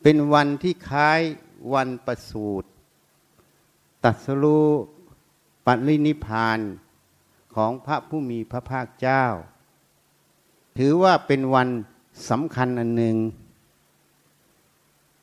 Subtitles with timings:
[0.02, 1.22] เป็นวันที่คล้าย
[1.74, 2.68] วันประสูติ
[4.04, 4.62] ตัสรู
[5.66, 6.60] ปัรินิพาน
[7.56, 9.24] ของพระผู้มีพระภาคเจ้า
[10.78, 11.70] ถือว่าเป็นวัน
[12.30, 13.18] สำคัญอันหนึ่ง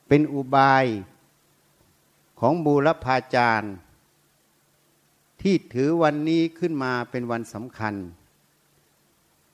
[0.09, 0.85] เป็นอุบาย
[2.41, 3.75] ของบูรพาจารย์
[5.43, 7.95] ที่ถือวันนี้ขึ้นมาเป็นวันสำคัญ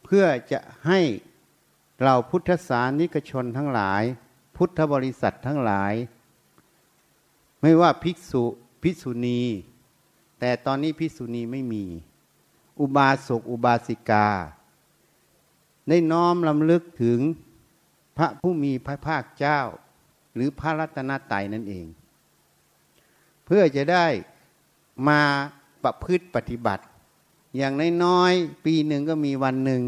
[0.04, 1.00] เพื่อจะให้
[2.02, 4.02] เราพุทธศาสนิกชนทั้งหลาย
[4.56, 5.94] พุทธบริษัททั้งหลาย
[7.60, 8.44] ไม่ว่าภิกษุ
[8.82, 9.42] ภิกษุณี
[10.40, 11.84] แต่ตอนนี้ภิกษุณีไม่มี
[12.80, 14.28] อุบาสกอุบาสิกา
[15.88, 17.18] ได้น้อมลำลึกถึง
[18.16, 19.60] พระผู้มีพระภาคเจ้า
[20.34, 21.86] หรือพระรัตนตรัยนั่นเอง
[23.44, 24.06] เพื่อจะได้
[25.08, 25.20] มา
[25.82, 26.84] ประพฤติปฏิบัติ
[27.56, 29.82] อย่างน้อยๆปีหนึ่งก็มีวันหนึ่ง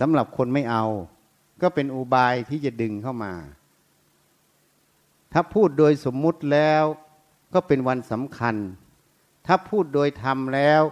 [0.00, 0.84] สำหรับคนไม่เอา
[1.62, 3.34] ก็เป็นอุบายที่จะดึงเข้ามา
[5.32, 6.84] ถ้าพูดโดยสมมุติแล้ว
[7.54, 8.56] ก็เป็นวันสำคัญ
[9.46, 10.82] ถ้าพูดโดยธรรมแล้ว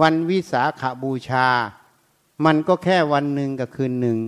[0.00, 1.48] วันวิสาขาบูชา
[2.44, 4.18] มันก็แค่วันหนึ่งกับคืนหนึ่ง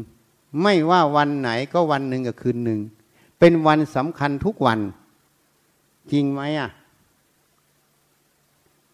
[0.62, 2.80] ไม่ว่าวันไหนก็วันหนึ่งกับคืนหนึ่ง
[3.38, 4.80] เป็นวันสำคัญทุกวัน
[6.12, 6.70] จริงไหมอะ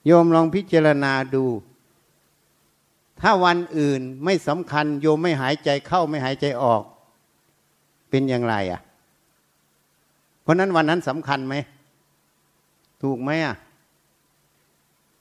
[0.06, 1.44] โยมลองพิจารณาดู
[3.20, 6.82] ถ้าวันอื่นไม่สำคัญ โยมไม่หายใจเข้าไม่หายใจออก
[8.10, 8.80] เป็นอย่างไรอะ
[10.42, 11.54] เพราะนั้นวันนั้นสำคัญไหม
[13.02, 13.56] ถูกไหมอะ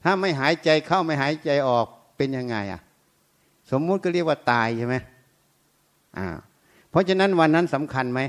[0.02, 1.86] ถ้าไม่หายใจเข้าไม่หายใจออก
[2.16, 2.80] เป็นยังไงอะ
[3.70, 4.96] สมมุติก็เรียกว่าตายใช่ไหม
[6.16, 6.26] อ่า
[6.90, 8.20] เพราะฉะนั้นวันนั้นสำคัญไหม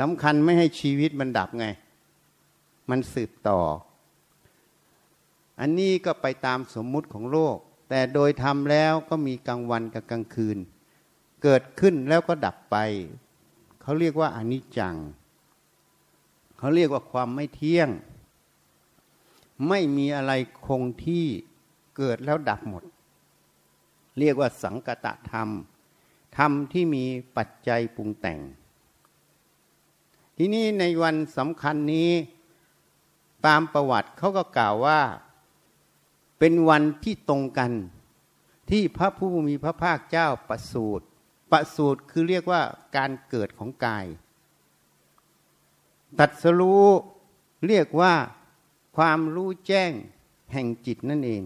[0.00, 1.66] สำคัญไม่ให้ชีวิตมันดับไง
[2.90, 3.60] มันสืบต่อ
[5.60, 7.56] อันนี้ก็ไปตามสมมุติของโลก
[7.88, 10.58] แต่โดยทำแล้วก็มีกลางวันกับกลางคืน
[11.42, 12.76] เกิดขึ้นแล้วก็ดับไป
[13.82, 14.96] เขาเรียกว่าอนิจจัง
[16.58, 17.88] เขาเรียกว่าความไม่เที่ยง
[19.68, 20.32] ไม่มีอะไร
[20.66, 21.24] คงที่
[21.96, 22.82] เกิดแล้วดับหมด
[24.18, 25.48] เรียกว่าสังกตะธรรม
[26.36, 27.04] ธรรมที่มี
[27.36, 28.38] ปัจจัยปรุงแต่ง
[30.36, 32.10] ทีนี้ในวันสำคัญนี้
[33.46, 35.00] ตามประวัติเขาก็กล่าวว่า
[36.38, 37.72] เป็นวันที่ตรงกัน
[38.70, 41.06] ที่พระผู้มีพระภาคเจ้าประสูตร
[41.50, 42.62] ประสูตรคือเรียกว่า
[42.96, 44.06] การเกิดของกาย
[46.18, 46.86] ตัดสรู้
[47.66, 48.14] เรียกว่า
[48.96, 49.92] ความรู้แจ้ง
[50.52, 51.42] แห่งจิตนั่นเอง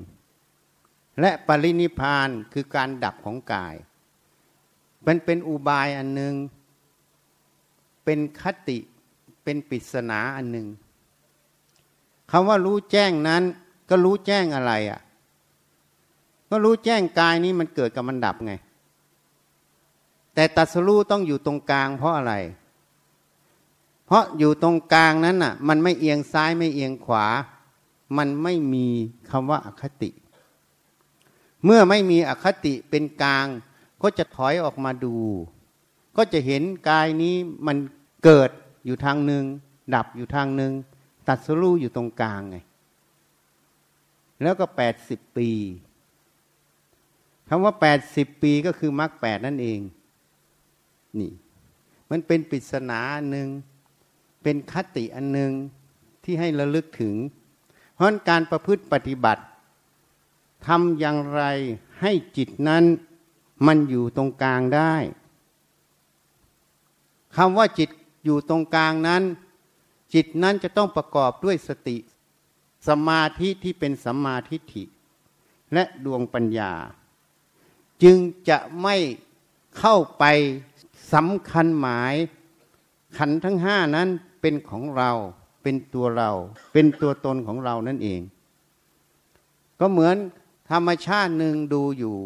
[1.20, 3.74] และปรินิพานคือการดับของกาย
[5.06, 6.34] มันเป็นอุบายอันหนึ่ง
[8.04, 8.78] เป็นคติ
[9.44, 10.68] เป็นปริศนาอันหนึ่ง
[12.30, 13.42] คำว่ารู้แจ้งนั้น
[13.88, 15.00] ก็รู้แจ้งอะไรอะ่ะ
[16.50, 18.52] ก็รู้แจ้งกายนี้มันเกิดกับมันดับไง
[20.34, 22.34] แต่ตัสรู้ต้องอยู่ตรงกลางเพราะอะไร
[24.06, 27.26] เพราะอยู่ตรงกลางนั้นน่ะ มันไม่เอียงซ้ายไม่เอียงขวา
[28.16, 28.86] มันไม่มี
[29.30, 30.10] คำว่าอคติ
[31.64, 33.46] เมื่อไม่มีอคติเป็นกลาง
[34.02, 35.16] ก็จะถอยออกมาดู
[36.16, 37.34] ก็จะเห็นกายนี้
[37.66, 37.76] มัน
[38.24, 38.50] เกิด
[38.86, 39.44] อยู่ทางหนึ่ง
[39.94, 40.72] ดับอยู่ทางหนึ่ง
[41.28, 42.56] ตัดสรู้อยู่ตรงกลางไง
[44.42, 45.50] แล้วก็แปดสิบปี
[47.48, 49.80] คำว่าแปดสิบปีก็คือมรรคแปดนั่นเอง
[51.18, 51.32] นี่
[52.10, 53.48] มันเป็นปริศนาอันหนึ่ง
[54.42, 55.52] เป็นคติอันหนึ่ง
[56.24, 57.14] ที่ให้ระลึกถึง
[57.94, 59.42] เพราะการประพฤติปฏิบัติ
[60.66, 61.42] ทำอย่างไร
[62.00, 62.84] ให้จิตนั้น
[63.66, 64.94] มันอยู่ตรงกลางได้
[67.36, 67.90] คำว่าจิต
[68.24, 69.22] อยู่ตรงกลางนั้น
[70.14, 71.96] จิตนั้นจะต้องประกอบด้วยสติ
[72.88, 74.84] สมาธิที่เป็นสัมมาทิฏฐิ
[75.72, 76.72] และดวงปัญญา
[78.02, 78.16] จึง
[78.48, 78.96] จะไม่
[79.78, 80.24] เข้าไป
[81.12, 82.14] สำคัญหมาย
[83.16, 84.08] ขันทั้งห้านั้น
[84.40, 85.10] เป็นของเรา
[85.62, 86.30] เป็นตัวเรา
[86.72, 88.20] เป็นตัวตนของเรานั่นเอง
[89.80, 90.16] ก็เหมือน
[90.72, 92.18] ธรรมชาติหนึ่งดูอยู่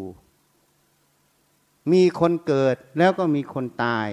[1.91, 4.07] มีคนเกิดแล้วก็มีคนตาย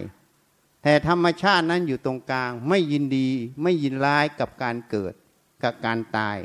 [0.83, 3.29] แต่ธรรมชาตินั้นอยู่ตรงกลาง ไม่ยินดี
[3.63, 5.15] ไม่ยินร้ายกับการเกิด
[5.63, 6.37] กับการตาย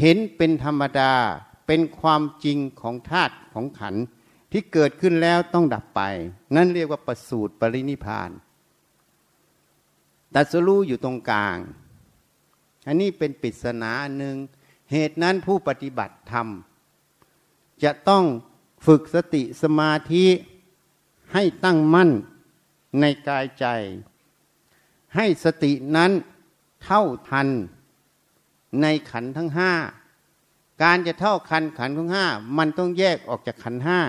[0.00, 1.12] เห็นเป็นธรรมดา
[1.66, 3.94] เป็นความจริงของธาตุของขัน
[4.52, 6.00] ที่เกิดขึ้นแล้วต้องดับไป
[6.54, 8.30] นั่นเรียกว่าประสูตรปรินิพาน
[10.34, 11.58] ตัสรู้อยู่ตรงกลาง
[12.86, 14.36] อันนี้เป็นปริศนาหนึ่ง
[14.92, 16.48] เหตุนั้นผู้ปฏิบัติธรรม
[17.84, 18.24] จะต้อง
[18.86, 20.26] ฝึกสติสมาธิ
[21.32, 22.10] ให้ตั้งมั่น
[23.00, 23.66] ในกายใจ
[25.16, 26.12] ให้สตินั้น
[26.84, 27.48] เท่าทัน
[28.82, 29.72] ในขันทั้งห้า
[30.82, 32.26] การจะเท่าคันขันทั้งห้า
[32.58, 34.00] มันต้องแยกออกจากขันห้า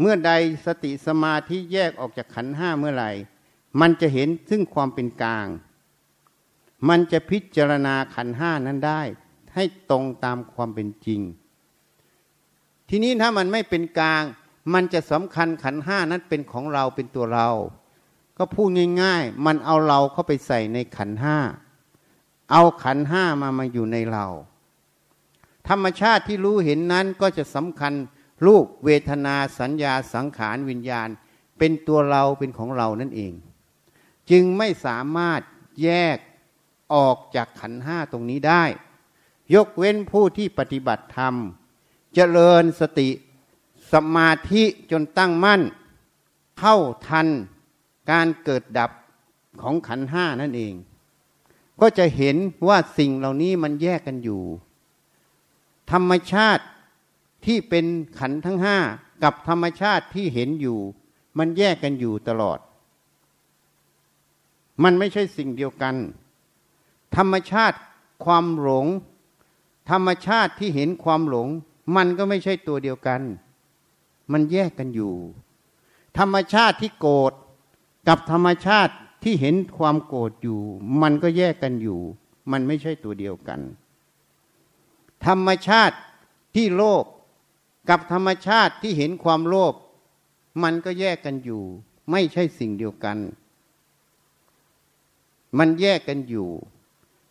[0.00, 0.32] เมื่อใด
[0.66, 3.10] สติสมาธิแยกออกจากขันห้าเมื่อไหร่
[3.80, 5.48] มันจะเห็นซึ่งความเป็นกลาง
[6.88, 9.02] มันจะพิจารณาขันห้านั้นได้
[9.54, 11.20] ให้ตรงตามความเป็นจริง
[12.94, 14.24] ทีนี้ถ้ามันไม่เป็นกลาง
[14.74, 17.48] มันจะสำคัญขันห้านั้นเป็นของเราเป็นตัวเรา
[18.38, 18.68] ก็พูด
[19.02, 21.38] ง่ายๆ มันเอาเราเข้าไปใส่ในขันห้า
[22.50, 24.26] เอาขันห้ามามาอยู่ในเรา
[25.68, 27.92] ธรรมชาติที่รู้เห็นนั้นก็จะสำคัญ
[28.46, 31.08] รูปเวทนาสัญญาสังขารวิญญาณ
[31.58, 33.32] เป็นตัวเราเป็นของเรานั่นเอง
[34.30, 35.40] จึงไม่สามารถ
[35.82, 36.16] แยก
[36.94, 38.64] ออกจากขันห้าตรงนี้ได้
[39.54, 41.36] ยกเว้นผู้ที่ปฏิบัติธรรม
[42.14, 43.08] เจริญสติ
[43.92, 45.62] สมาธิจนตั้งมั่น
[46.58, 46.76] เข้า
[47.08, 47.28] ทัน
[48.10, 48.90] การเกิดดับ
[49.62, 50.74] ของขันห้านั่นเอง
[51.80, 52.36] ก็จะเห็น
[52.68, 54.42] ว่าสิ่งเหล่านี้มันแยกกันอยู่
[55.92, 56.64] ธรรมชาติ
[57.44, 57.86] ที่เป็น
[58.18, 58.78] ขันทั้งห้า
[59.22, 60.78] กับธรรมชาติที่เห็นอยู่
[61.38, 62.58] มันแยกกันอยู่ตลอด
[64.82, 65.94] มันไม่ใช่สิ่งเดียวกัน
[67.16, 67.78] ธรรมชาติ
[68.24, 68.86] ความหลง
[69.90, 71.48] ธรรมชาติที่เห็นความหลง
[71.96, 73.22] มันก็ไม่ใช่ตัวเดียวกัน
[74.32, 75.14] มันแยกกันอยู่
[76.18, 77.32] ธรรมชาติที่โกรธ
[78.08, 80.60] กับธรรมชาติที่เห็นความโกรธอยู่
[81.02, 82.00] มันก็แยกกันอยู่
[82.50, 83.60] มันไม่ใช่ตัวเดียวกัน
[85.26, 85.96] ธรรมชาติ
[86.54, 87.04] ที่โลภ
[87.90, 89.74] กับธรรมชาติที่เห็นความโลภ
[90.62, 91.62] มันก็แยกกันอยู่
[92.10, 93.18] ไม่ใช่สิ่งเดียวกัน
[95.58, 96.48] มันแยกกันอยู่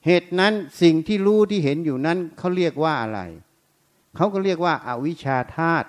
[0.05, 3.19] เหตุนั้นสิ่งที่รู้ที่เห็นอยู่นั้นเขาเรียกว่าอะไร
[4.15, 5.87] เขาก็เรียกว่าอาวิชชาธาตุ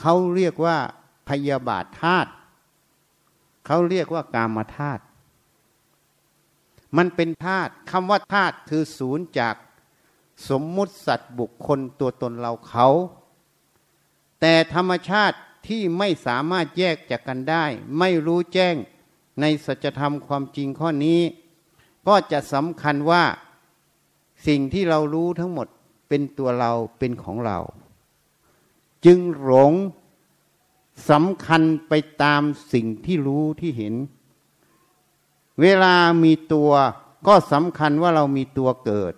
[0.00, 0.76] เขาเรียกว่า
[1.28, 2.30] พยาบาทธาตุ
[3.66, 5.02] เขาเรียกว่ากามธาตุ
[6.96, 9.54] มันเป็นธาตุคำว่าธาตุคือศูนย์จาก
[10.48, 12.88] สมมุติสัตว์บุคคลตัวตนเราเขา
[14.40, 15.36] แต่ธรรมชาติ
[15.66, 17.64] ที่ไม่สามารถแยกจากกันได้
[17.98, 18.74] ไม่รู้แจ้ง
[19.40, 21.20] ในสัจธรรมความจริงข้อนี้
[22.06, 23.24] ก็จะสำคัญว่า
[24.46, 25.68] สิ่งที่เรารู้ทั้งหมด
[26.08, 27.58] เป็นตัวเราเป็นของเรา
[29.04, 29.72] จึงหลง
[31.10, 31.92] สำคัญไป
[32.22, 32.42] ตาม
[32.72, 33.94] สิ่งที่รู้ที่เห็น
[35.60, 35.94] เวลา
[36.24, 36.70] มีตัว
[37.26, 39.14] ก็สำคัญว่าเรามีตัวเกิด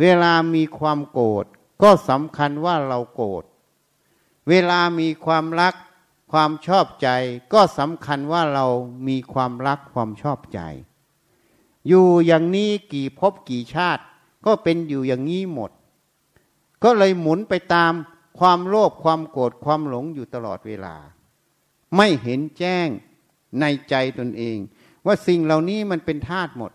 [0.00, 1.44] เวลามีความโกรธ
[1.82, 3.44] ก็สำคัญว่าเราโกรธ
[4.48, 5.74] เวลามีความรัก
[6.32, 7.08] ความชอบใจ
[7.52, 8.66] ก็สำคัญว่าเรา
[9.08, 10.60] มีความรักความชอบใจ
[11.88, 14.02] อยู่อย่างนี้กี่ภพกี่ชาติ
[14.46, 15.70] ก็เป็นอยู่อย่างนี้หมด
[16.84, 17.92] ก็เลยหมุนไปตาม
[18.38, 20.96] ความโลภความโกรธความหลงอยู่ตลอดเวลา
[21.96, 22.88] ไม่เห็นแจ้ง
[23.60, 24.58] ในใจตนเอง
[25.06, 26.72] ว่าสิ่งเหล่านี้มันเป็นธาตุหมด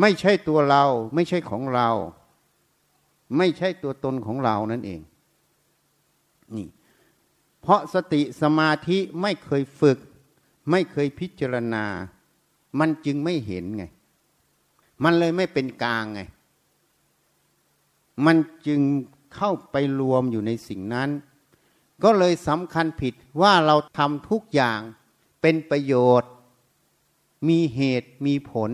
[0.00, 0.84] ไม่ใช่ตัวเรา
[1.14, 1.88] ไม่ใช่ของเรา
[3.36, 5.00] ไม่ใช่ตัวตนของเรานั่นเอง
[6.56, 6.68] นี่
[7.60, 9.98] เพราะสติสมาธิไม่เคยฝึก
[10.70, 11.84] ไม่เคยพิจารณา
[12.78, 13.84] มันจึงไม่เห็นไง
[15.04, 16.20] มันเลยไม่เป็นกลางไง
[18.26, 18.36] มัน
[18.66, 18.80] จึง
[19.34, 21.10] เข้าไปรวมอยู่ในสิ่งนั้น
[22.02, 24.80] ก็เลยสำคัญผิดว่าเราทำทุกอย่าง
[25.40, 26.30] เป็นประโยชน์
[27.48, 28.70] มีเหตุมีผล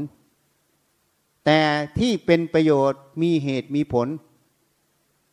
[1.45, 1.61] แต่
[1.99, 4.09] ที่เป็นประโยชน์มีเหตุมีผล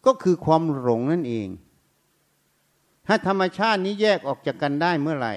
[0.06, 1.48] ก็คือความหลงนั่นเอง
[3.06, 5.36] ถ้าธรรมชาตินี้แยกออกจากกันได้เมื่อไหร่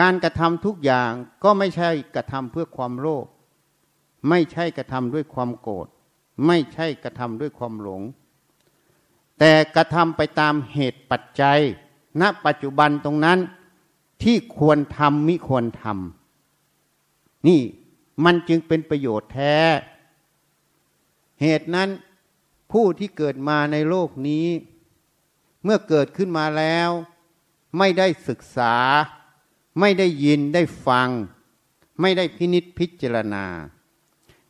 [0.00, 1.10] การกระทำทุกอย่าง
[1.44, 3.26] ก็ไม่ใช่กระทำเพื่อความโลภ
[4.28, 5.88] ไม่ใช่กระทำด้วยความโกรธ
[6.46, 8.02] ไม่ใช่กระทำด้วยความหลง
[9.38, 11.60] แต่กระทำไปตามเหตุปัจจัย
[12.20, 13.38] ณ ปัจจุบันตรงนั้น
[14.22, 17.60] ที่ควรทำมิควรทำนี่
[18.24, 19.56] มันจึงเป็นประโยชน์แท้
[21.42, 21.88] เหตุนั้น
[22.72, 24.46] ผู้ที่เกิดมาในโลกนี้
[25.64, 26.90] เมื่อเกิดขึ้นมาแล้ว
[27.78, 28.74] ไม่ได้ศึกษา
[29.80, 31.08] ไม่ได้ยินได้ฟัง
[32.00, 33.44] ไม่ได้พินิษพิจารณา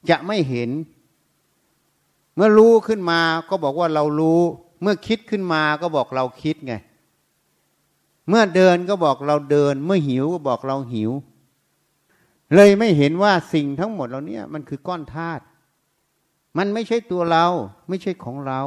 [0.08, 0.70] จะไม่เห็น
[2.38, 4.40] เมื่อรู้ขึ้นมาก็บอกว่าเรารู้
[4.82, 6.74] เมื่อคิดขึ้นมาก็บอกเราคิดไง
[8.28, 11.10] เมื่อเดินก็บอกเราเดิน เมื่อหิวก็บอกเราหิว
[12.54, 15.42] เลยไม่เห็นว่าสิ่งทั้งหมดเราเนี่ยมันคือก้อนธาตุ
[16.56, 17.46] มันไม่ใช่ตัวเรา
[17.88, 18.60] ไม่ใช่ของเรา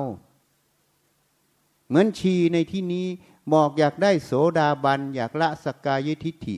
[1.88, 3.08] เหมือนชีในที่นี้
[3.54, 6.58] บอกอยากได้โสดาบัน อยากละสกายทิฏฐิ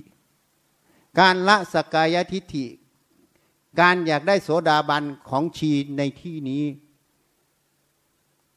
[1.20, 2.66] การละสกายทิฏฐิ
[3.80, 6.64] การอยากได้โสดาบันของชีในที่นี้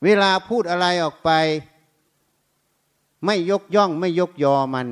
[0.06, 1.30] เวลาพูดอะไรออกไป
[3.24, 4.88] ไม่ยกย่องไม่ยกยอมัน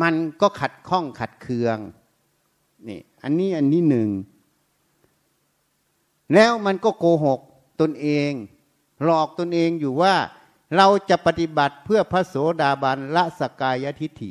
[0.00, 1.78] มันก็ขัดข้องขัดเคือง
[2.88, 4.10] นี่อันนี้อันนี้หนึ่ง
[6.34, 7.40] แล้วมันก็โกหก
[7.80, 8.32] ตนเอง
[9.04, 10.14] หลอกตนเองอยู่ว่า
[10.76, 14.30] เราจะปฏิบัติเพื่อพระโสดาบันละสกายทิฐิ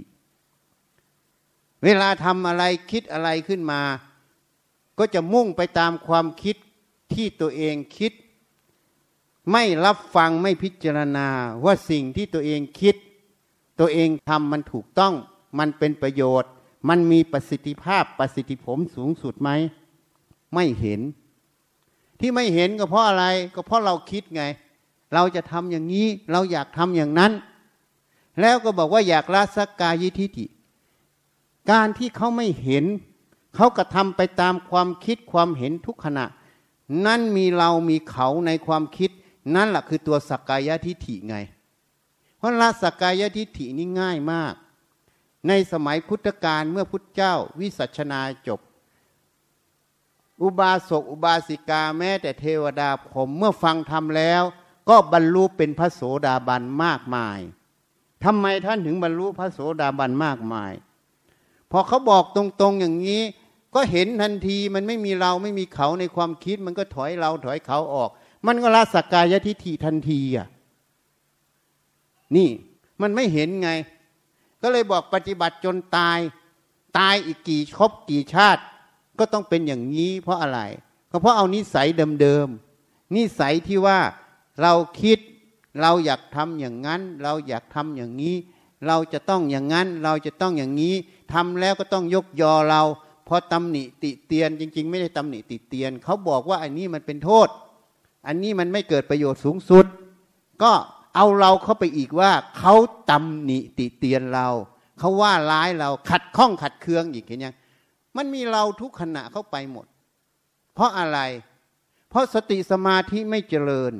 [1.83, 3.81] เวลาทำอะไรคิดอะไรขึ้นมา
[4.97, 6.55] ก็จะมุ่งไปตามความคิด
[7.13, 8.11] ที่ตัวเองคิด
[9.51, 11.27] ไม่รับฟังไม่พิจารณา
[11.63, 12.95] ว่าสิ่งที่ตัวเองคิด
[13.79, 15.13] ตัวเองทำมันถูกต้อง
[15.59, 16.51] มันเป็นประโยชน์
[16.89, 19.49] มันมีประสิทธิภาพประสิทธิผลสูงสุดไหม
[20.53, 21.01] ไม่เห็น
[22.19, 23.25] ที่ไม่เห็นก็เพราะอะไร
[23.55, 24.43] ก็เพราะเราคิดไง
[25.13, 27.31] เราจะทำอย่างนี้เราอยากทำอย่างนั้น
[28.41, 30.45] แล้วก็บอกว่าอยากละสักกายทิฐิ
[31.71, 32.85] การที่เขาไม่เห็น
[33.55, 36.25] เขากระทำไปตามความคิดความเห็นทุกขณะ
[37.05, 39.11] นั่นมีเรามีเขาในความคิด
[39.55, 41.35] นั่นแหละคือตัวสักกายทิฏฐิไง
[42.37, 44.53] เพราะละสักกายทิฏฐินี่ง่ายมาก
[45.47, 48.59] ในสมัยพุทธกาลเมื่อพุทธเจ้าวิสัชนาจบ
[50.41, 54.43] อุบาสกอุบาสิกาแม้แต่เทวดาผมเมื่อฟังธรรมแล้ว
[54.89, 57.39] ก็บรรลุเป็นพระโสดาบันมากมาย
[58.23, 60.73] ทำไมท่านถึงบรรลุพระโสดาบันมากมาย
[61.71, 63.21] พอเขาบอกตรงๆอย่างนี้
[63.75, 68.09] ก็เห็นทันทีมันไม่มีเราไม่มีเขาในความคิด มันก็ถอยเราถอยเขาออก
[68.45, 70.47] มันก็ละสักกายทิฏฐิทันทีอะ
[72.35, 72.49] นี่
[73.01, 73.69] มันไม่เห็นไง
[74.61, 76.19] ก็เลยบอกปฏิบัติจนตาย
[76.97, 78.61] ตายอีกกี่ครบกี่ชาติ
[79.19, 80.59] ก็ต้องเป็นอย่างนี้เพราะอะไร
[81.11, 81.87] ก็เพราะเอานิสัย
[82.21, 83.99] เดิมๆนิสัยที่ว่า
[84.61, 85.19] เราคิด
[85.81, 88.35] เราอยากทำอย่างนั้น เราอยากทำอย่างนี้
[88.87, 90.95] เราจะต้องอย่างนั้น เราจะต้องอย่างนี้
[91.33, 92.81] ทำแล้วก็ต้องยกยอเรา
[93.27, 97.47] พอตำหนิติเตียนจริง ๆ ไม่ได้ตำหนิติเตียน เขาบอกว่าอันนี้มันเป็นโทษ
[98.27, 99.85] อันนี้มันไม่เกิดประโยชน์สูงสุด
[100.63, 100.71] ก็
[101.15, 102.73] เอาเราเข้าไปอีกว่าเขา
[103.09, 104.47] ตำหนิติเตียนเรา
[104.99, 107.55] เขาว่าร้ายเราขัดข้องขัดเคืองอีกเห็นยัง
[108.17, 109.85] มันมีเราทุกขณะเข้าไปหมด
[110.73, 111.19] เพราะอะไร
[112.09, 113.93] เพราะสติสมาธิไม่เจริญ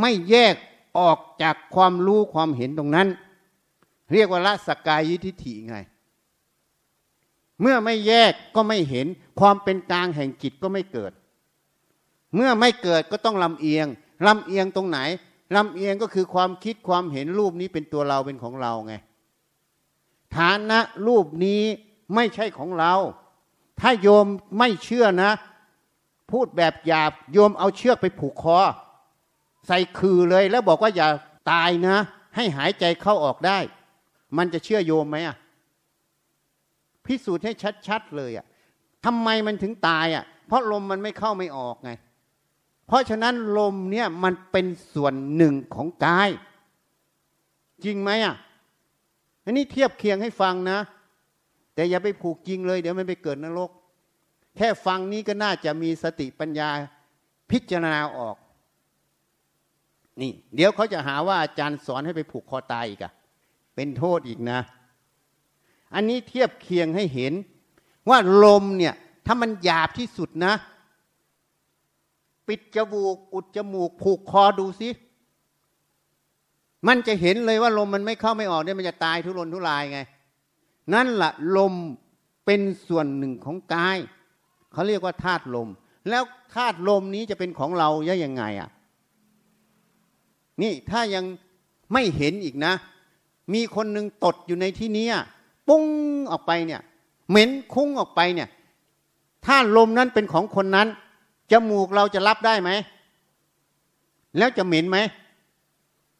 [0.00, 0.54] ไม่แยก
[0.98, 3.08] ออกจากความรู้ความเห็นตรงนั้น
[4.12, 5.78] เรียกว่าละสกายยิทิฐิไง
[7.60, 9.06] เมื่อไม่แยกก็ไม่เห็น
[9.40, 11.12] ความเป็นกลางแห่งจิตก็ไม่เกิด
[12.34, 13.86] เมื่อไม่เกิดก็ต้องลำเอียง
[14.26, 14.98] ลำเอียงตรงไหน
[15.56, 18.94] ลำเอียงก็คือความคิดความเห็นรูปนี้เป็นตัวเราเป็นของเราไง
[20.36, 21.62] ฐานะรูปนี้
[22.14, 22.94] ไม่ใช่ของเรา
[23.80, 24.26] ถ้าโยม
[24.58, 25.30] ไม่เชื่อนะ
[26.30, 28.58] พูดแบบหยาบโยมเอาเชือกไปผูกคอ
[29.66, 31.08] ใส่คือเลยแล้วบอกว่าอย่า
[31.50, 31.96] ตายนะ
[32.36, 33.58] ให้หายใจเข้าออกได้
[34.36, 35.36] มันจะเชื่อโยมไหมอะ
[37.06, 37.52] พิสูจน์ให้
[37.88, 38.46] ชัดๆเลยอะ
[39.04, 41.90] ทำไมมันถึงตายอะ เพราะลมมันไม่เข้าไม่ออกไง
[42.92, 46.30] เพราะฉะนั้นลมเนี่ยมันเป็นส่วนหนึ่งของกาย
[47.84, 48.36] จริงไหมอะ
[49.44, 50.78] อันนี้เทียบเคียงให้ฟังนะ
[51.74, 53.70] แต่อย่าไปผูกจริงเลย เดี๋ยวมันไปเกิดนรก
[54.56, 56.68] แค่ฟังนี้ก็น่าจะมีสติปัญญา
[57.50, 58.36] พิจารณาออก
[60.20, 63.12] นี่ เดี๋ยวเขาจะหาว่าอาจารย์สอนให้ไปผูกคอตายอีกอะ
[63.74, 64.60] เป็นโทษอีกนะ
[65.94, 67.32] อันนี้เทียบเคียงให้เห็น
[68.08, 68.94] ว่าลมเนี่ย
[69.26, 70.54] ถ้ามันหยาบที่สุดนะ
[72.54, 74.88] ปิดจมูก อุดจมูก ผูกคอดูสิ
[76.86, 80.00] มันจะเห็นเลยว่าลมมันไม่เข้าไม่ออกเนี่ยมันจะตายทุรนทุรายไง
[80.94, 81.74] นั่นละ่ะลม
[82.46, 83.98] เป็นส่วนหนึ่งของกาย
[84.72, 85.68] เขาเรียกว่าธาตุลม
[86.08, 86.22] แล้ว
[86.54, 88.68] ธาตุลมนี้จะเป็นของเราย่ยังไงอะ่ะ
[90.62, 91.24] นี่ถ้ายัง
[91.92, 92.74] ไม่เห็นอีกนะ
[93.54, 95.06] มีคนหนึ่งตดอยู่ในที่นี้
[95.68, 95.84] ปุ้ง
[96.30, 96.80] ออกไปเนี่ย
[97.30, 98.48] เหม็นคุ้งออกไปเนี่ย
[99.46, 100.88] ถ้าลมนั้นเป็นของคนนั้น
[101.50, 102.70] จมูกเราจะรับได้ไหม
[104.38, 104.98] แล้วจะเหม็นไหม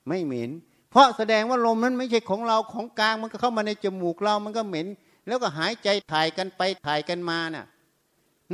[0.09, 0.51] ไม่เหม็น
[0.91, 4.87] เพราะแสดงว่าลมนั้นไม่ใช่ของเราของกลางมันก็เข้ามาในจมูกเรามันก็เหม็น
[5.27, 7.67] แล้วก็หายใจถ่ายกันไปถ่ายกันมาน่ะ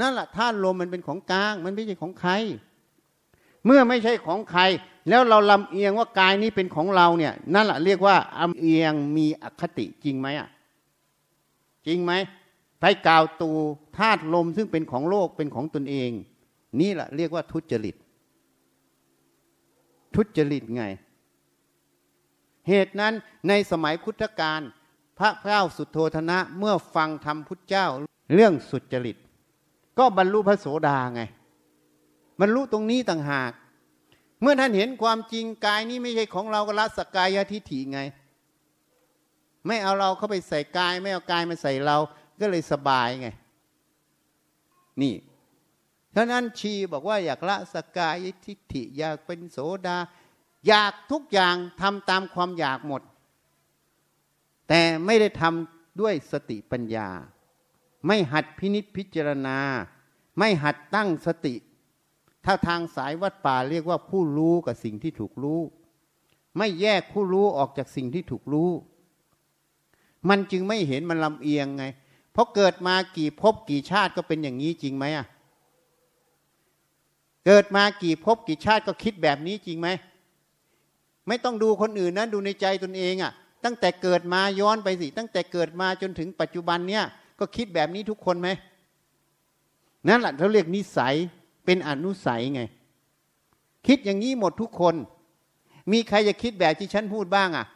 [0.01, 2.33] นั่นแหละถ้าลมมันเป็นของกลาง มันไม่ใช่ของใคร
[3.67, 4.63] เมื่อไม่ใช่ของใคร
[5.09, 10.49] แล้วเราลำเอียงว่ากายนี้เป็นของเราเนี่ย นั่นแหละเรียกว่าลำเอียงมีอคติจริงไหมอะ
[11.87, 12.13] จริงไหม
[12.81, 13.51] ไปกล่าวตู
[13.99, 16.11] ธาตุลมซึ่งเป็นของโลกเป็นของตนเอง
[16.81, 17.97] นี่แหละเรียกว่าทุจริต
[20.15, 20.85] ทุจริตไง
[22.69, 23.15] เหตุนั้น
[23.49, 24.61] ในสมัยพุทธกาล
[25.19, 27.87] พระเจ้าสุโธธนะเมื่อฟังธรรมพุทธเจ้า
[28.35, 29.17] เรื่องสุจริต
[29.99, 31.23] ก็บรรลุพระโสดาไง
[32.41, 33.53] บรรลุตรงนี้ต่างหาก
[34.43, 38.01] เมื่อท่านเห็นความจริงกายนี้ไม่ใช่ของเราก็ละสกายทิฐิไง
[39.67, 41.97] ไม่เอาเราเข้าไปใส่กาย ไม่เอากายมาใส่เรา
[42.41, 43.29] ก็เลยสบายไง
[45.03, 45.15] นี่
[46.21, 49.97] ฉะนั้นชีบอกว่าอยากละสกายทิฏฐิอยากเป็นโสดา
[50.69, 53.03] อยากทุกอย่างทำตามความอยากหมด
[54.69, 57.09] แต่ไม่ได้ทำด้วยสติปัญญา
[58.07, 59.59] ไม่หัดพินิษพิจารณา
[60.39, 61.55] ไม่หัดตั้งสติ
[62.45, 65.61] ถ้าทางสายวัดป่าเรียกว่าผู้รู้กับสิ่งที่ถูกรู้
[66.57, 68.71] ไม่แยกผู้รู้ออกจากสิ่งที่ถูกรู้
[70.29, 71.85] มันจึงไม่เห็นมันลำเอียงไง
[72.33, 75.27] เพราะเกิดมากี่ภพกี่ชาติก็เป็นอย่างนี้จริงไหมอะ
[77.51, 79.89] เกิดมากี่ภพกี่ชาติก็คิดแบบนี้จริงไหม
[81.29, 83.33] ไม่ต้องดูคนอื่นนะดูในใจตนเองอะ
[83.65, 87.05] ตั้งแต่เกิดมาย้อนไปสิ ตั้งแต่เกิดมาจนถึงปัจจุบันเนี้ย
[87.39, 88.49] ก็คิดแบบนี้ทุกคนไหม
[90.09, 91.15] นั่นแหละเขาเรียกนิสัย
[91.65, 92.63] เป็นอนุสัยไง
[93.87, 94.95] คิดอย่างนี้หมดทุกคน
[95.93, 97.67] มีใครจะคิดแบบที่ฉันพูดบ้างอะ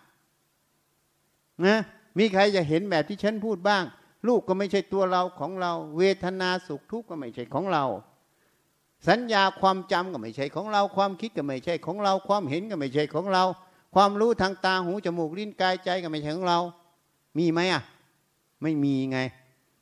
[1.67, 1.79] นะ
[2.19, 3.83] มีใครจะเห็นแบบที่ฉันพูดบ้าง
[4.29, 7.85] ลูกก็ไม่ใช่ตัวเราของเรา เวทนาสุขทุกข์ก็ไม่ใช่ของเรา
[9.09, 13.45] สัญญาความจำก็ไม่ใช่ของเรา ความคิดก็ไม่ใช่ของเรา ความเห็นก็ไม่ใช่ของเรา
[13.95, 16.59] ความรู้ทางตาหูจมูกลิ้นกายใจก็ไม่ใช่ของเรา
[17.39, 17.83] มีไหมอะ
[18.63, 19.19] ไม่มีไง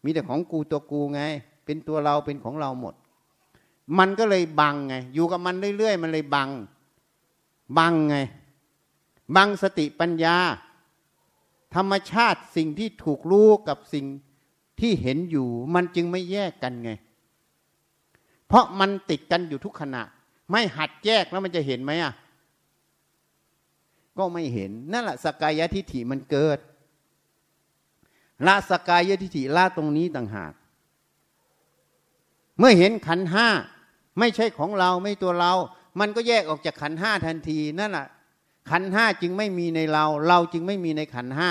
[0.05, 1.21] มีแต่ของกูตัวกูไง
[1.65, 2.95] เป็นตัวเราเป็นของเราหมด
[3.99, 6.51] มันก็เลยบังไง อยู่กับมันเรื่อยๆ มันเลยบัง
[7.79, 8.17] บังไง
[9.37, 10.37] บังสติปัญญา
[11.75, 14.07] ธรรมชาติสิ่งที่ถูกรู้กับสิ่ง
[14.81, 16.91] ที่เห็นอยู่ มันจึงไม่แยกกันไง
[18.51, 20.03] เพราะมันติดกันอยู่ทุกขณะ
[20.51, 22.13] ไม่หัดแยกแล้วมันจะเห็นไหมอะ
[24.19, 26.59] ก็ไม่เห็นนั่นแหละสกายทิฏฐิมันเกิด
[28.47, 30.53] ละสกายทิฏฐิละตรงนี้ต่างหาก
[32.59, 33.49] เมื่อเห็นขันห้า
[34.19, 35.53] ไม่ใช่ของเราไม่ตัวเรา
[36.01, 38.07] มันก็แยกออกจากขันห้าทันทีนั่นแหละ
[38.71, 41.51] ขันห้าจึงไม่มีในเรา เราจึงไม่มีในขันห้า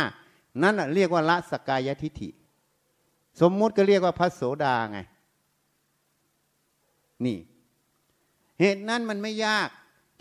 [0.62, 2.30] นั่นแหะเรียกว่าละสกายทิฏฐิ
[3.42, 5.00] สมมุติก็เรียกว่าพระโสดาไง
[7.26, 7.38] นี่
[8.60, 9.70] เหตุนั้นมันไม่ยาก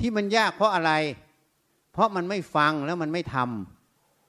[0.00, 0.92] ที่มันยากเพราะอะไร
[1.92, 3.36] เพราะมันไม่ฟังแล้วมันไม่ท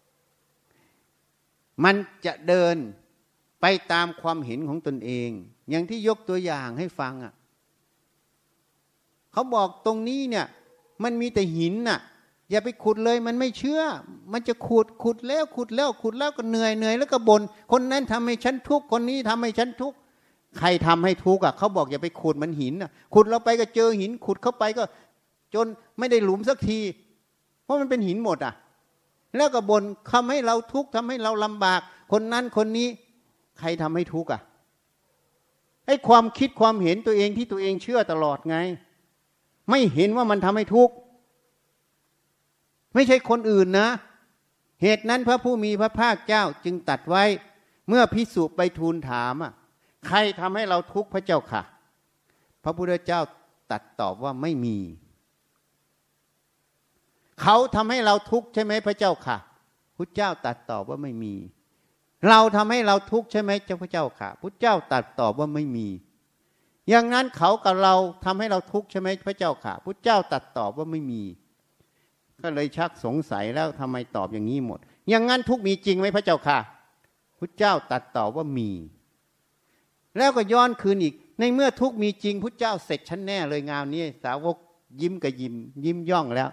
[0.09, 2.75] ำมันจะเดิน
[3.62, 5.29] ไปตามความเห็นของตนเอง
[5.69, 7.34] อย่างที่ยกตัวอย่างให้ฟังอะ
[9.32, 10.45] เขาบอกตรงนี้เนี่ย
[11.03, 11.99] มันมีแต่หินน่ะ
[12.49, 13.82] อย่าไปขุดเลยมันไม่เชื่อ
[14.34, 19.97] มันจะขุดขุดแล้วขุดแล้วขุดแล้วก็เหนื่อยเหนื่อยแล้วก็บน่นคนนั้นทำให้ฉันทุกข์คนนี้ทำให้ฉันทุกข์
[20.57, 24.83] ใครทำให้ทุกข์อะเขาบอกอย่าไปขุดมันหินอะขุดเราไปก็เจอหิน ขุดเข้าไปก็
[25.53, 25.67] จน
[25.99, 26.79] ไม่ได้หลุมสักที
[27.63, 28.53] เพราะมันเป็นหินหมดอะ
[29.38, 31.81] แล้วก็บน่นทำให้เราทุกข์ทำให้เราลำบาก
[32.12, 32.88] คนนั้นคนนี้
[33.59, 34.41] ใครทำให้ทุกข์อะ
[35.85, 38.57] ไอ้ความคิดความเห็นตัวเองที่ตัวเองเชื่อตลอดไง
[39.69, 40.93] ไม่เห็นว่ามันทำให้ทุกข์
[42.93, 43.89] ไม่ใช่คนอื่นนะ
[44.81, 47.23] เหตุนั้นพระผู้มีพระภาคเจ้าจึงตัดไว้
[47.88, 49.53] เมื่อพิสุไปทูลถามอะ
[50.07, 51.62] ใครทำให้เราทุกข์พระเจ้าค่ะ
[52.63, 53.21] พระพุทธเจ้า
[53.71, 54.77] ตัดตอบว่าไม่มี
[57.41, 59.38] เขาทำให้เราทุกข์ใช่ไหมพระเจ้าค่ะ
[59.95, 61.33] พุทธเจ้าตัดตอบว่าไม่มี
[62.27, 65.88] เราทำให้เราทุกข์ใช่ไหมเจ้าพระเจ้าค่ะพุทธเจ้าตัดตอบว่าไม่มี
[66.89, 71.23] อย่างนั้นเขากับเราทำให้เราทุกข์ใช่ไหมพระเจ้าค่ะพุทธเจ้าตัดตอบว่าไม่มี
[72.41, 76.59] ก็เลยชักสงสัยแล้วทำไมตอบอย่างนี้หมด อย่างนั้นทุกมีจริงไหมพระเจ้าค่ะ
[77.38, 78.69] พุทธเจ้าตัดตอบว่ามี
[80.19, 84.58] แล้วก็ย้อนคืนอีก ในเมื่อทุกมีจริงพุทธเจ้าเสร็จชั้นแน่เลยงานนี้สาวก
[85.01, 85.55] ยิ้มกับยิ้ม
[85.86, 86.49] ยิ้มย่องแล้ว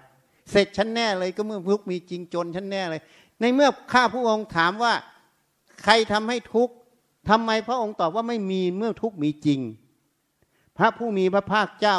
[0.50, 3.02] เสร็จชั้นแน่เลยก็เมื่อทุกมีจริงจนชั้นแน่เลย
[3.40, 4.94] ในเมื่อข้าพระองค์ถามว่า
[5.82, 6.74] ใครทำให้ทุกข์
[7.28, 9.60] ทำไมพระองค์ตอบว่าไม่มีเมื่อทุกมีจริง
[10.76, 11.98] พระผู้มีพระภาคเจ้า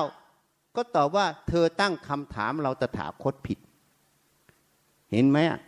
[0.76, 3.60] ก็ตอบว่าเธอตั้งคำถามเราตถาคตผิด
[5.12, 5.60] เห็นไหมอะ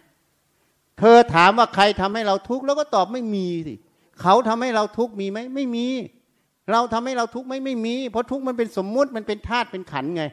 [0.99, 3.75] เธอถามว่าใครทำให้เราทุกข์แล้วก็ตอบไม่มีสิ
[4.21, 5.87] เขาทำให้เราทุกข์มีไหมไม่มี
[6.71, 10.23] เราทำให้เราทุกข์ไม่ไม่มี เพราะทุกข์มันเป็นสมมุติมันเป็นธาตุเป็นขันไง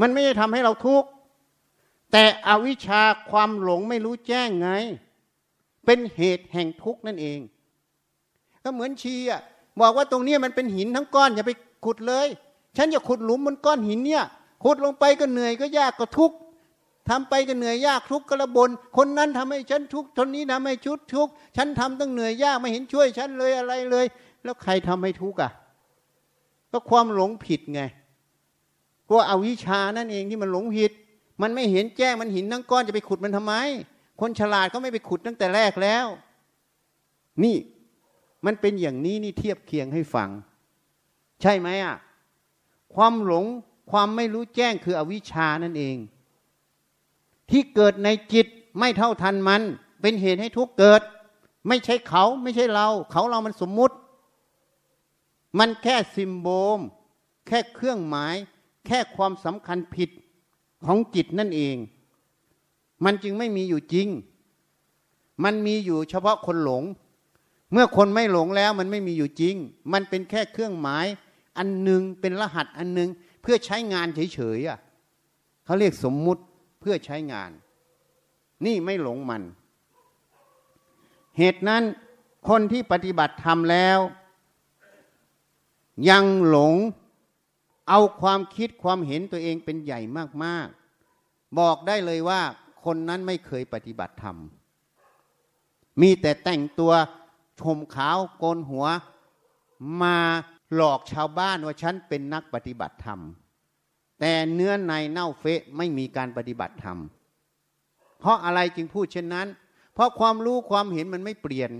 [0.00, 1.08] มันไม่ได้ทำให้เราทุกข์
[2.12, 4.70] แต่อวิชชาความหลงไม่รู้แจ้งไง
[5.86, 7.38] เป็นเหตุแห่งทุกข์นั่นเอง
[8.64, 9.40] ก็เหมือนชีอะ
[9.80, 11.52] บอกว่าตรงนี้มันเป็นหินทั้งก้อนอย่าไป
[11.84, 12.28] ขุดเลย
[12.76, 14.24] ฉันอย่าขุดหลุมบนก้อนหินเนี่ย
[14.64, 16.36] ขุดลงไปก็เหนื่อยก็ยากก็ทุกข์
[17.08, 24.06] ทำไปก็เหนื่อยยากทุกข์กระบน คนนั้นทำให้ฉันทุกข์คนนี้ทำให้ชุดทุกข์ฉันทำต้องเหนื่อยยากไม่เห็นช่วยฉันเลยอะไรเลย
[24.42, 25.52] แล้วใครทำให้ทุกข์อะ
[26.72, 27.82] ก็ความหลงผิดไง
[29.10, 30.92] ก็เอาวิชานั่นเองที่มันหลงผิด
[31.42, 33.54] มันไม่เห็นแจ้งมันหินทั้งก้อนจะไปขุดมันทำไม
[34.20, 36.06] คนฉลาดก็ไม่ไปขุดตั้งแต่แรกแล้ว
[37.44, 37.56] นี่
[38.46, 40.30] มันเป็นอย่างนี้นี่เทียบเคียงให้ฟัง
[41.42, 41.96] ใช่ไหมอะ
[42.94, 43.44] ความหลง
[43.90, 45.96] ความไม่รู้แจ้งคืออวิชานั่นเอง
[47.50, 48.46] ที่เกิดในจิต
[48.78, 49.62] ไม่เท่าทันมัน
[50.00, 51.02] เป็นเหตุให้ทุกเกิด
[51.68, 53.94] ไม่ใช่เขาไม่ใช่เรา เขาเรามันสมมุติ
[55.58, 56.78] มันแค่ซิมโบม
[57.46, 58.36] แค่เครื่องหมาย
[58.86, 60.10] แค่ความสำคัญผิด
[60.86, 61.76] ของจิตนั่นเอง
[63.04, 64.08] มันจึงไม่มีอยู่จริง
[65.44, 66.84] มันมีอยู่เฉพาะคนหลง
[67.72, 69.54] เมื่อคนไม่หลงแล้วมันไม่มีอยู่จริง
[69.92, 71.06] มันเป็นแค่เครื่องหมาย
[71.58, 73.10] อันหนึ่งเป็นรหัสอันหนึ่ง
[73.42, 74.78] เพื่อใช้งานเฉยๆอะ
[75.64, 76.42] เขาเรียกสมมุติ
[76.84, 77.50] พื่อใช้งาน
[78.66, 79.42] นี่ไม่หลงมัน
[81.38, 81.82] เหตุนั้น
[82.48, 83.98] คนที่ปฏิบัติธรรมแล้ว
[86.10, 86.74] ยังหลง
[87.88, 90.00] เอาความคิดความเห็นตัวเองเป็นใหญ่
[90.44, 90.68] มาก
[91.12, 92.40] ๆ บอกได้เลยว่า
[92.84, 94.36] คนนั้นไม่เคยปฏิบัติธรรม
[96.00, 96.92] มีแต่แต่งตัว
[97.60, 98.86] ชมขาวโกนหัว
[100.02, 100.18] มา
[100.74, 103.20] หลอกชาวบ้านว่าฉันเป็นนักปฏิบัติธรรม
[104.20, 106.98] แต่เนื้อในเน่าเฟะไม่มีการปฏิบัติธรรม
[108.20, 109.48] เพราะอะไรจึงพูดเช่นนั้น
[109.94, 111.70] เพราะความรู้ความเห็นมันไม่เปลี่ยน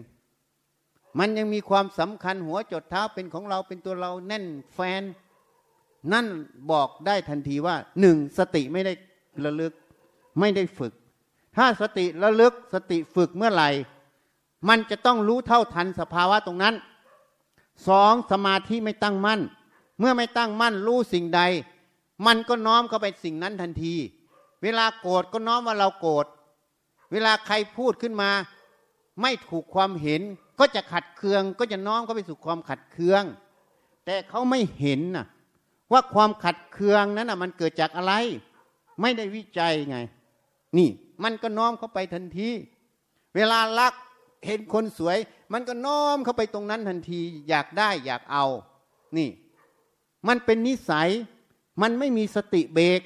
[1.19, 4.45] มันยังมีความสำคัญหัวจดเท้าเป็นของเราเป็นตัวเราแน่น
[4.75, 5.03] แฟน
[6.13, 6.27] นั่น
[6.71, 8.93] บอกได้ทันทีว่าหนึ่งสติไม่ได้
[9.45, 9.73] ระลึก
[10.41, 10.93] ไม่ได้ฝึก
[11.57, 13.71] ถ้าสติระลึกสติฝึกเมื่อไหร่
[14.69, 16.75] มันจะต้องรู้เท่าทันสภาวะตรงนั้น
[17.89, 19.41] สองสมาธิไม่ตั้งมั่น
[19.99, 21.41] เมื่อไม่ตั้งมั่นรู้สิ่งใด
[22.27, 23.95] มันก็น้อมเข้าไปสิ่งนั้นทันที
[24.63, 26.27] เวลาโกรธก็น้อมว่าเราโกรธ
[27.13, 28.31] เวลาใครพูดขึ้นมา
[29.23, 30.23] ไม่ถูกความเห็น
[30.59, 33.23] ก็จะขัดเคือง ก็จะน้อมเข้าไปสู่ความขัดเคือง
[34.05, 35.27] แต่เขาไม่เห็นน่ะ
[35.93, 38.13] ว่าความขัดเคืองนั้นน่ะ มันเกิดจากอะไร
[39.01, 39.99] ไม่ได้วิจัยไง
[40.79, 40.89] นี่
[41.25, 42.51] มันก็น้อมเข้าไปทันที
[43.35, 43.95] เวลารัก
[44.47, 45.19] เห็นคนสวย
[45.53, 48.45] มันก็น้อมเข้าไปตรงนั้นทันที อยากได้อยากเอา
[49.17, 49.29] นี่
[50.29, 51.11] มันเป็นนิสัย
[51.83, 53.01] มันไม่มีสติเบรก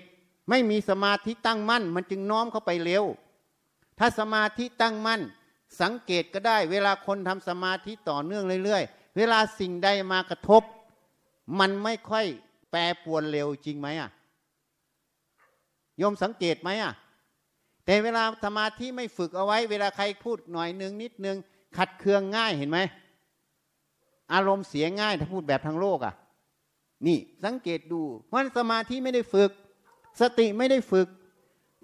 [0.51, 3.05] ไม่มีสมาธิตั้งมั่น มันจึงน้อมเข้าไปเร็ว
[3.99, 5.21] ถ้าสมาธิตั้งมั่น
[5.81, 10.63] สังเกตก็ได้ เวลาคนทำสมาธิต่อเนื่องเรื่อย ๆ เวลาสิ่งใดมากระทบ
[11.59, 12.27] มันไม่ค่อย
[12.71, 14.11] แปรปวนเร็วจริงไหมอะ
[16.01, 16.93] ยมสังเกตไหมอะ
[17.85, 21.37] แต่เวลาสมาธิไม่ฝึกเอาไว้ เวลาใครพูดหน่อยนึงนิดนึง
[21.77, 22.79] ขัดเคืองง่ายเห็นไหม
[24.33, 26.15] อารมณ์เสียง่ายถ้าพูดแบบทางโลกอะ
[27.07, 28.01] นี่สังเกตดู
[28.33, 29.51] ว่าสมาธิไม่ได้ฝึก
[30.21, 31.09] สติไม่ได้ฝึก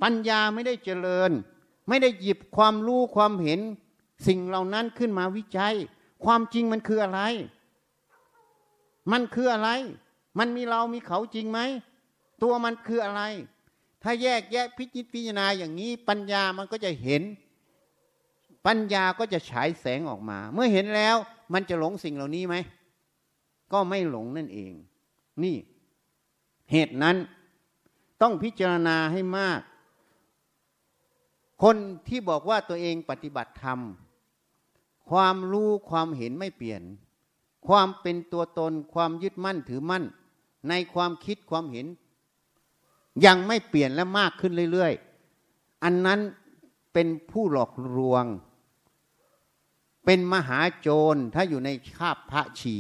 [0.03, 1.31] ปัญญาไม่ได้เจริญ
[1.89, 3.61] ไม่ได้หยิบความรู้ความเห็น
[4.27, 5.75] สิ่งเหล่านั้นขึ้นมาวิจัย
[6.25, 7.21] ความจริงมันคืออะไร
[9.13, 9.71] มันคืออะไร
[10.39, 11.61] มันมีเรามีเขาจริงไหม
[12.43, 13.23] ตัวมันคืออะไร
[14.03, 17.23] ถ้าแยกแยะพิจิตพิจารณาอย่างนี้ ปัญญามันก็จะเห็น
[18.67, 21.17] ปัญญาก็จะฉายแสงออกมา เมื่อเห็นแล้ว
[21.53, 22.57] มันจะหลงสิ่งเหล่านี้ไหม
[23.73, 24.73] ก็ไม่หลงนั่นเอง
[25.43, 25.57] นี่
[26.71, 27.17] เหตุนั้น
[28.23, 29.61] ต้องพิจารณาให้มาก
[31.63, 31.77] คน
[32.09, 33.81] ที่บอกว่าตัวเองปฏิบัติธรรม
[35.11, 36.83] ความรู้ความเห็นไม่เปลี่ยน
[37.67, 40.05] ความเป็นตัวตนความยึดมั่นถือมั่น
[40.69, 41.87] ในความคิดความเห็น
[43.25, 46.21] ยังไม่เปลี่ยนและมากขึ้นเรื่อยๆ อันนั้น
[46.93, 48.25] เป็นผู้หลอกลวง
[50.05, 52.77] เป็นมหาโจรถ้าอยู่ในคาบพระชี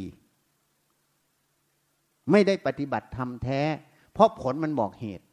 [2.30, 3.60] ไม่ได้ปฏิบัติธรรมแท้
[4.12, 5.24] เพราะผลมันบอกเหตุ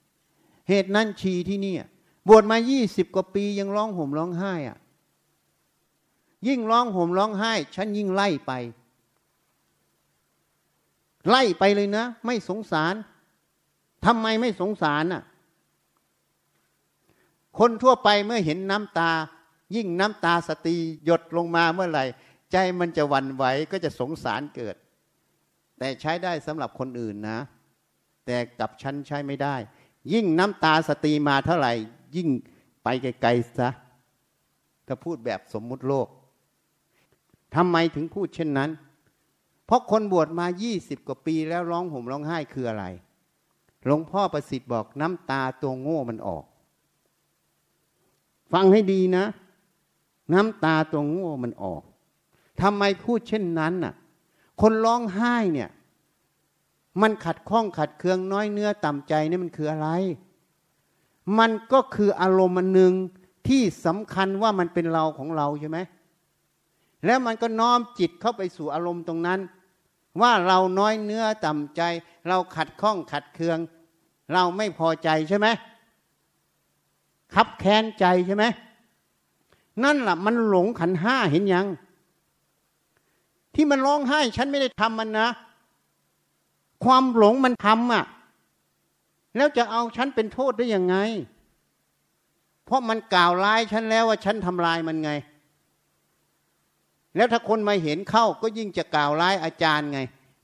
[0.69, 1.75] เหตุนั้นชีที่นี่
[2.27, 4.77] บวชมายี่สิบกว่าปียังร้องห่มร้องไห้อะ
[6.47, 8.51] ยิ่งร้องห่มร้องไห้ ฉันยิ่งไล่ไป
[11.29, 12.95] ไล่ไปเลยนะ ไม่สงสาร
[14.05, 15.23] ทำไมไม่สงสารน่ะ
[17.59, 19.11] คนทั่วไปเมื่อเห็นน้ำตา
[19.75, 20.75] ยิ่งน้ำตาสตี
[21.05, 22.05] หยดลงมาเมื่อไหร่
[22.51, 24.75] ใจมันจะวันไหวก็จะสงสารเกิด
[25.81, 27.39] แต่ใช้ได้สำหรับคนอื่นนะ
[28.25, 29.55] แต่กับฉันใช้ไม่ได้
[30.13, 31.73] ยิ่งน้ำตาสตีมาเท่าไหร่
[32.15, 32.29] ยิ่ง
[32.83, 33.69] ไปไกลๆซะ
[34.87, 36.07] ถ้าพูดแบบสมมุติโลก
[37.55, 38.69] ทำไมถึงพูดเช่นนั้น
[39.65, 42.85] เพราะคนบวชมายี่สิบกว่าปีแล้วร้องห่มร้องไห้คืออะไร
[43.85, 46.45] หลวงพ่อประสิทธิ์บอกน้ำตาตัวโง่มันออก
[48.53, 49.25] ฟังให้ดีนะ
[50.33, 51.81] น้ำตาตัวโง่มันออก
[52.61, 53.93] ทำไมพูดเช่นนั้นน่ะ
[54.61, 55.69] คนร้องไห้เนี่ย
[57.01, 59.89] มันขัดข้องขัดเคืองน้อยเนื้อต่ำใจนี่มันคืออะไร
[61.39, 62.93] มันก็คืออารมณ์มันหนึ่ง
[63.47, 65.79] ที่สำคัญว่ามันเป็นเราของเราใช่ไหม
[67.05, 69.39] แล้วมันก็น้อมจิตเข้าไปสู่อารมณ์ตรงนั้น
[70.21, 71.81] ว่าเราน้อยเนื้อต่ำใจ
[72.27, 73.57] เราขัดข้องขัดเคือง
[74.33, 75.47] เราไม่พอใจใช่ไหม
[77.35, 78.45] ขับแค้นใจใช่ไหม
[79.83, 81.67] นั่นแหละมันหลงขันห้าเห็นยัง
[83.55, 85.27] ที่มันร้องไห้ ฉันไม่ได้ทำมันนะ
[86.83, 88.05] ความหลงมันทำอะ
[89.35, 90.95] แล้วจะเอาฉันเป็นโทษได้ยังไง
[92.65, 95.11] เพราะมันกล่าวร้ายฉันแล้วว่าฉันทำลายมันไง
[97.15, 99.99] แล้วถ้าคนมาเห็นเข้าก็ยิ่งจะกล่าวร้ายอาจารย์ไง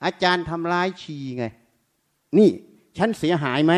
[0.06, 1.46] อาจารย์ทำร้ายชีไง
[2.38, 2.50] นี่
[2.98, 3.74] ฉันเสียหายไหม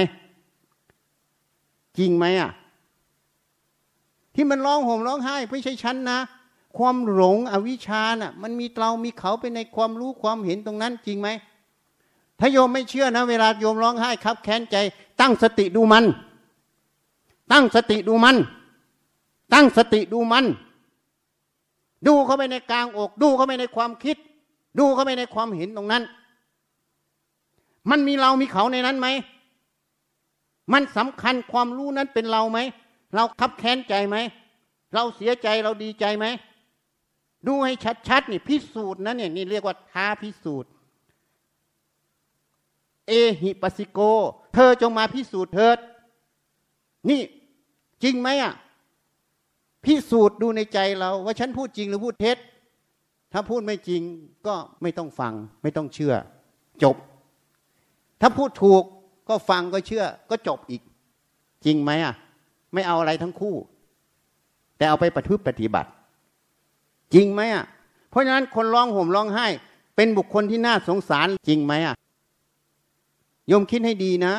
[1.97, 2.51] จริงไหมอะ
[4.35, 6.19] ที่ที่มันร้องห่มร้องไห้ไม่ใช่ฉันนะ
[6.77, 11.29] ความหลงอวิชชาน่ะ มันมีเรามีเขาไปในความรู้ความเห็นตรงนั้นจริงไหม
[12.39, 14.77] ถ้าโยมไม่เชื่อนะ เวลาโยมร้องไห้ครับ แค้นใจ
[15.19, 16.05] ตั้งสติดูมัน
[17.51, 18.37] ตั้งสติดูมัน
[19.53, 20.45] ตั้งสติดูมัน
[22.07, 24.17] ดูเข้าไปในกลางอก ดูเข้าไปในความคิด
[24.79, 26.03] ดูเข้าไปในความเห็นตรงนั้น
[27.89, 29.07] มันมีเรามีเขาในนั้นไหม
[30.73, 32.59] มันสำคัญความรู้นั้นเป็นเราไหม
[33.15, 34.17] เราคับแค้นใจไหม
[34.93, 36.25] เราเสียใจเราดีใจไหม
[37.47, 37.73] ดูให้
[38.07, 40.71] ชัดๆนี่พิสูจน์นะเนี่ยนี่เรียกว่าท้าพิสูจน์
[43.07, 43.99] เอหิปัสิโก
[44.53, 45.77] เธอจงมาพิสูจน์เถิด
[47.09, 47.21] นี่
[48.03, 48.53] จริงไหมอะ
[49.85, 52.37] พิสูจน์ดูในใจเรา ว่าฉันพูดจริงหรือพูดเท็จ
[53.33, 54.01] ถ้าพูดไม่จริง
[54.47, 56.13] ก็ไม่ต้องฟัง ไม่ต้องเชื่อ
[56.83, 56.95] จบ
[58.21, 58.83] ถ้าพูดถูก
[59.29, 60.81] ก็ฟังก็เชื่อ ก็จบอีก
[61.65, 62.15] จริงไหมอะ
[62.73, 63.55] ไม่เอาอะไรทั้งคู่
[64.77, 65.89] แต่เอาไปปฏิบัติปฏิบัติ
[67.13, 67.65] จริงไหมอะ
[68.09, 69.47] เพราะฉะนั้นคนร้องห่มร้องไห้
[69.95, 71.95] เป็นบุคคลที่น่าสงสารจริงไหมอะ
[73.51, 74.33] ยมคิดให้ดีนะ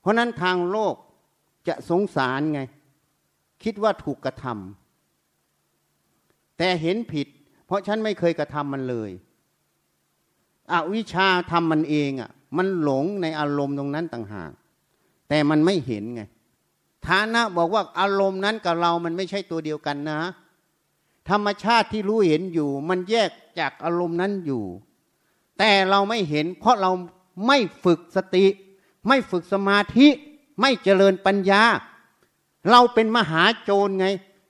[0.00, 0.94] เพราะนั้นทางโลก
[1.68, 2.60] จะสงสารไง
[3.64, 7.26] คิดว่าถูกกระทำแต่เห็นผิด
[7.66, 9.10] เพราะฉันไม่เคยกระทำมันเลย
[10.72, 14.52] อวิชาทำมันเองอะ มันหลงในอารมณ์ตรงนั้นต่างหาก
[15.28, 16.22] แต่มันไม่เห็นไง
[17.06, 20.20] ฐานะบอกว่าอารมณ์นั้นกับเรามันไม่ใช่ตัวเดียวกันนะ
[21.30, 24.64] ธรรมชาติที่รู้เห็นอยู่ มันแยกจากอารมณ์นั้นอยู่
[25.58, 26.90] แต่เราไม่เห็น เพราะเรา
[27.46, 28.46] ไม่ฝึกสติ
[29.08, 30.08] ไม่ฝึกสมาธิ
[30.60, 31.62] ไม่เจริญปัญญา
[32.70, 34.06] เราเป็นมหาโจรไง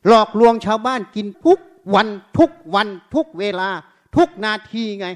[0.07, 1.59] หลอกลวงชาวบ้านกินทุก
[1.95, 3.69] วันทุกวันทุกเวลา
[4.17, 5.07] ทุกนาทีไง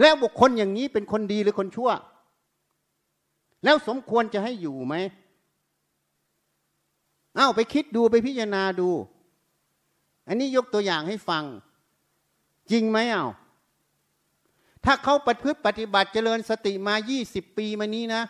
[0.00, 1.90] แล้วบุคคลอย่างนี้เป็นคนดีหรือคนชั่ว
[3.64, 4.94] แล้วสมควรจะให้อยู่ไหม
[7.36, 8.90] เอาไปคิดดูไปพิจารณาดู
[10.28, 11.44] อันนี้ยกตัวอย่างให้ฟัง
[12.70, 13.26] จริงไหมเอา
[14.84, 16.94] ถ้าเขาปฏิพฤติปฏิบัติเจริญสติมา
[17.26, 18.22] 20ปีมานี้นะ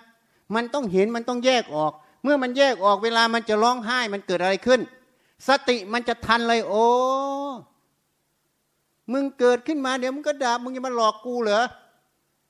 [0.54, 4.80] มันต้องเห็นมันต้องแยกออก เมื่อมันแยกออกเวลามันจะร้องไห้มันเกิดอะไรขึ้น
[5.48, 6.86] สติมันจะทันเลย โอ้
[9.12, 11.64] มึงเกิดขึ้นมาเดี๋ยวมึงก็ด่ามึงจะมาหลอกกูเหรอ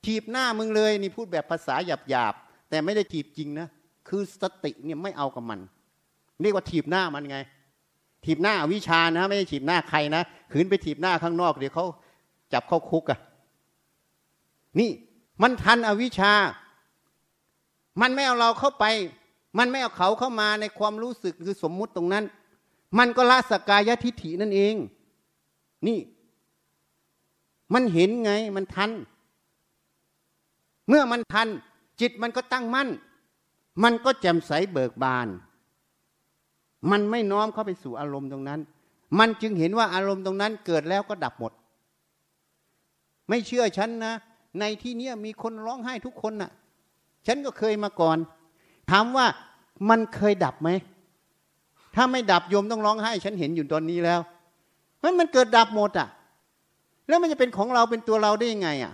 [0.07, 3.69] ถีบหน้ามึงเลย นี่พูดแบบภาษาหยาบๆแต่ไม่ได้ถีบจริงนะ
[4.09, 5.61] คือสติเนี่ยไม่เอากับมัน
[6.43, 7.39] เรียกว่าถีบหน้ามันไง
[8.25, 11.87] ถีบหน้าวิชานะ ไม่ได้ถีบหน้าใครนะขืนไปถีบหน้าข้างนอกเดี๋ยวเขา
[12.53, 13.19] จับเข้าคุกอะ
[14.79, 14.91] นี่
[15.43, 16.33] มันทันอวิชา
[18.01, 18.85] มันไม่เอาเราเข้าไป
[19.59, 22.25] มันไม่เอาเขาเข้ามาในความรู้สึกคือสมมุติตรงนั้น
[22.99, 24.75] มันก็ละสกายทิฐินั่นเอง
[25.87, 25.99] นี่
[27.75, 28.91] มันเห็นไงมันทัน
[30.89, 31.49] เมื่อมันทัน
[32.01, 32.89] จิตมันก็ตั้งมั่น
[33.83, 35.29] มันก็แจ่มใสเบิกบาน
[36.91, 38.61] มันไม่น้อมเข้าไปสู่อารมณ์ตรงนั้น
[39.19, 41.53] มันจึงเห็นว่าอารมณ์ตรงนั้นเกิดแล้วก็ดับหมด
[43.29, 44.15] ไม่เชื่อฉันนะ
[44.61, 46.51] ในที่นี้มีคนร้องไห้ทุกคนนะ่ะ
[47.27, 48.19] ฉันก็เคยมาก่อน
[48.91, 49.27] ถามว่า
[49.91, 50.71] มันเคยดับไหม
[51.95, 54.21] ถ้าไม่ดับโยมต้องร้องไห้ ฉันเห็นอยู่ตอนนี้แล้ว
[55.03, 56.09] มันมันเกิดดับหมดอะ่ะ
[57.09, 58.93] แล้วมันจะเป็นของเราเป็นตัวเราได้ยังไงอะ่ะ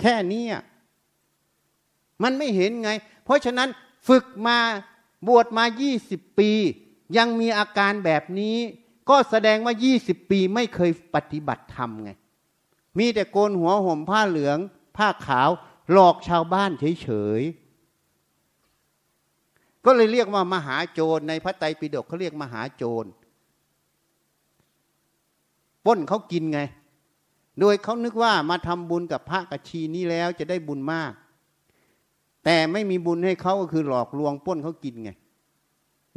[0.00, 0.62] แค่นี้อะ
[2.22, 2.90] มันไม่เห็นไง
[3.24, 3.68] เพราะฉะนั้น
[4.08, 4.58] ฝึกมา
[5.26, 5.64] บวชมา
[6.02, 6.50] 20 ปี
[7.16, 8.56] ยังมีอาการแบบนี้
[9.10, 12.10] ก็แสดงว่า 20 ปีไม่เคยปฏิบัติธรรมไง
[12.98, 14.58] มีแต่โกนหัวห่มผ้าเหลือง
[14.96, 15.50] ผ้าขาว
[15.92, 16.70] หลอกชาวบ้าน
[17.02, 17.08] เฉ
[17.40, 23.04] ยๆ ก็เลยเรียกว่ามหาโจรในพระไตรปิฎกเขาเรียกมหาโจร
[25.84, 26.60] ป้นเขากินไง
[27.60, 31.12] โดยเขานึกว่ามาทำบุญกับพระกัชีนี้แล้วจะได้บุญมาก
[32.44, 35.10] แต่ไม่มีบุญให้เขาก็คือหลอกลวงป้นเขากินไง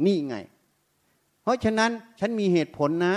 [0.04, 0.36] นี่ไง
[1.42, 3.14] เพราะฉะนั้นฉันมีเหตุผลนะ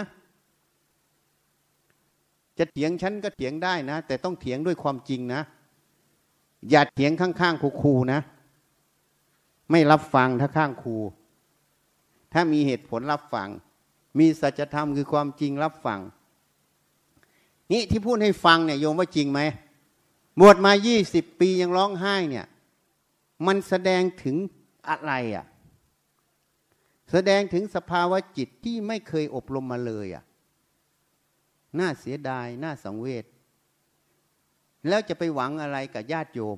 [2.57, 5.41] จะเถียงฉันก็เถียงได้นะ แต่ต้องเถียงด้วยความจริงนะ
[6.69, 8.19] อย่าเถียงข้างๆครูๆนะ
[9.71, 10.95] ไม่รับฟังถ้าข้างครู
[12.33, 13.49] ถ้ามีเหตุผลรับฟัง
[14.19, 15.99] มีสัจธรรมคือความจริงรับฟัง
[17.71, 19.39] นี่ที่พูดให้ฟังเนี่ยโยมว่าจริงไหม
[20.39, 22.45] บวชมายี่สิบปียังร้องไห้เนี่ย
[23.47, 24.35] มันแสดงถึง
[24.89, 25.45] อะไรอะ
[27.11, 30.23] แสดงถึงสภาวะจิตที่ไม่เคยอบรมมาเลยอะ
[31.79, 33.25] น่าเสียดาย น่าสังเวช
[34.87, 36.57] แล้วจะไปหวังอะไรกับญาติโยม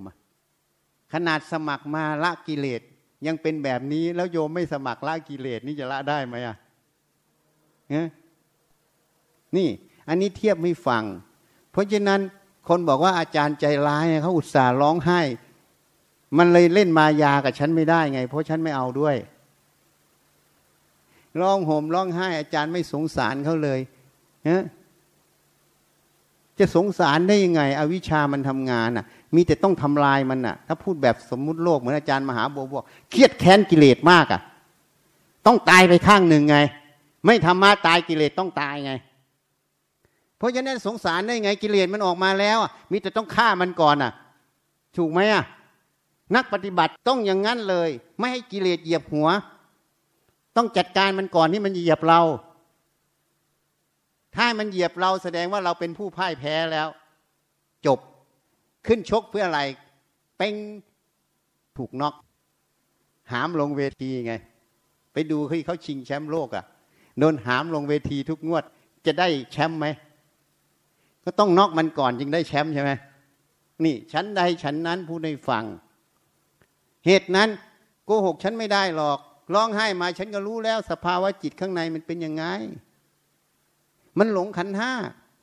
[1.14, 2.82] ขนาดสมัครมาละกิเลส
[3.28, 6.56] ยังเป็นแบบนี้แล้วโยมไม่สมัครละกิเลสนี่จะละได้ไหมอะ
[9.56, 9.70] นี่
[10.08, 11.04] อันนี้เทียบไม่ฟัง
[11.72, 12.22] เพราะฉะนั้น
[12.68, 15.22] คนบอกว่าอาจารย์ใจร้ายเขาอุตส่าห์ร้องไห้
[16.38, 19.16] มันเลยเล่นมายากับฉันไม่ได้ไง เพราะฉันไม่เอาด้วย
[21.40, 23.80] ร้องโห่มร้องไห้ อาจารย์ไม่สงสารเขาเลย
[24.50, 24.64] ฮะ
[26.60, 34.42] จะสงสารได้ยังไง อวิชามันทำงานอะ มีแต่ต้องทำลายมันอะ ถ้าพูดแบบสมมุติโลกเหมือนอาจารย์มหาบัวบอกเครียดแค้นกิเลสมากอะ
[35.46, 36.58] ต้องตายไปข้างหนึ่งไง
[37.26, 38.94] ไม่ธรรมะตายกิเลสต้องตายไง
[40.38, 42.58] เพราะฉะนั้นสงสารได้ไงกิเลสมันออกมาแล้ว
[42.92, 44.12] มีแต่ต้องฆ่ามันก่อนอะ
[44.98, 45.44] ถูกไหมอะ
[46.36, 47.90] นักปฏิบัติต้องอย่างนั้นเลย
[48.20, 49.28] ไม่ให้กิเลสเหยียบหัว
[50.56, 52.22] ต้องจัดการมันก่อนที่มันเหยียบเรา
[54.36, 56.88] ถ้ามันเหยียบเราแสดงว่าเราเป็นผู้พ่ายแพ้แล้ว
[57.86, 58.00] จบ
[58.88, 59.62] ขึ้นชกเพื่ออะไร
[60.38, 60.54] เป็น
[61.78, 62.16] ถูกน็อก
[63.32, 64.34] หามลงเวทีไง
[65.14, 66.66] ไปดูที่เขาชิงแชมป์โลกอะ่ะ
[67.20, 68.64] โดนหามลงเวทีทุกงวด
[69.06, 69.88] จะได้แชมป์ไหม
[71.24, 72.92] ก็ต้องน็อกมันก่อนจึงได้แชมป์ใช่ไหม
[73.86, 75.64] นี่ฉันใดฉันนั้นผู้ได้ฟัง
[77.06, 77.50] เหตุนั้น
[78.06, 79.20] โกหกฉันไม่ได้หรอก
[79.54, 82.44] ร้องไห้มาฉันก็รู้แล้วสภาวะจิตข้างในมันเป็นยังไง
[84.20, 84.92] มันหลงขันห้า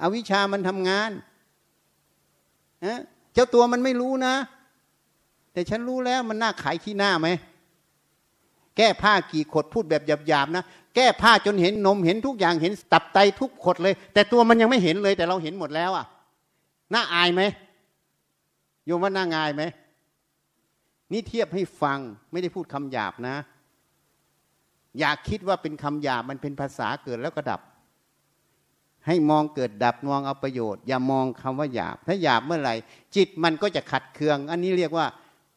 [0.03, 1.11] อาวิชามันทำงาน
[2.87, 3.01] นะ
[3.35, 4.35] เจ้าตัวมันไม่รู้นะ
[5.53, 7.29] แต่ฉันรู้แล้วมันน่าขายขี้หน้าไหม
[8.77, 16.07] แก้ผ้ากี่ขดพูดแบบหยาบๆนะ แก้ผ้าจนเห็นนมเห็นทุกอย่างเห็นตับไตทุกขดเลย แต่ตัวมันยังไม่เห็นเลย แต่เราเห็นหมดแล้วอะ
[16.95, 17.43] น่าอายไหม
[18.87, 19.63] โยมว่าน่างายไหม
[21.13, 21.99] นี่เทียบให้ฟัง
[22.33, 23.37] ไม่ได้พูดคำหยาบนะ
[24.99, 27.61] อยากคิดว่าเป็นคำหยาบมันเป็นภาษาเกิดแล้วก็ดับ
[29.07, 32.75] ให้มองเกิดดับมองเอาประโยชน์ อย่ามองคำว่าหยาบ ถ้าหยาบเมื่อไหร่
[33.17, 35.07] จิตมันก็จะขัดเคือง อันนี้เรียกว่า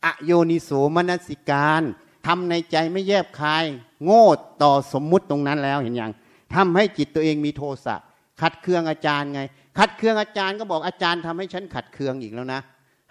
[0.05, 1.81] อโยนิโสมนสิการ
[2.27, 3.65] ทำในใจไม่แยบคาย
[4.03, 4.25] โง่
[4.63, 6.11] ต่อสมมุติตรงนั้นแล้วเห็นยัง
[6.55, 7.95] ทำให้จิตตัวเองมีโทสะ
[8.41, 9.41] ขัดเคืองอาจารย์ไง
[9.77, 12.61] ขัดเคืองอาจารย์ก็บอกอาจารย์ทำให้ฉันขัดเคืองอีกแล้วนะ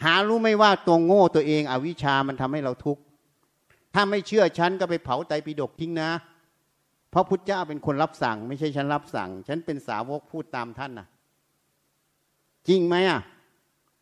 [0.05, 3.03] หารู้ไม่ว่าตัวโง่ตัวเอง อวิชามันทำให้เราทุกข์
[3.95, 6.11] ถ้าไม่เชื่อฉันก็ไปเผาไตปิฎกทิ้งนะ
[7.11, 11.07] เพราะพุทธเจ้าเป็นคนรับสั่ง ไม่ใช่ฉันรับสั่ง ฉันเป็นสาวกพูดตามท่านนะ
[12.69, 13.21] จริงไหมอะ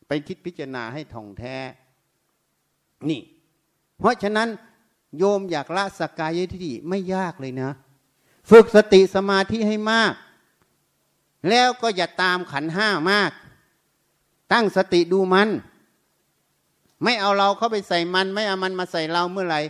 [0.08, 1.56] ไปคิดพิจารณาให้ท่องแท้
[3.08, 3.20] นี่
[3.98, 4.48] เพราะฉะนั้น
[5.18, 7.70] โยมอยากละสกายทิฏฐิไม่ยากเลยนะ
[8.50, 10.14] ฝึกสติสมาธิให้มาก
[11.48, 13.30] แล้วก็อย่าตามขันห้ามาก
[14.52, 15.48] ตั้งสติดูมัน
[17.02, 19.60] ไม่เอาเราเข้าไปใส่มัน ไม่เอามันมาใส่เราเมื่อไหร่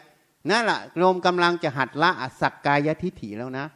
[0.50, 2.10] นั่นแหละโยมกำลังจะหัดละ
[2.40, 3.66] สักกายทิฐิแล้วนะ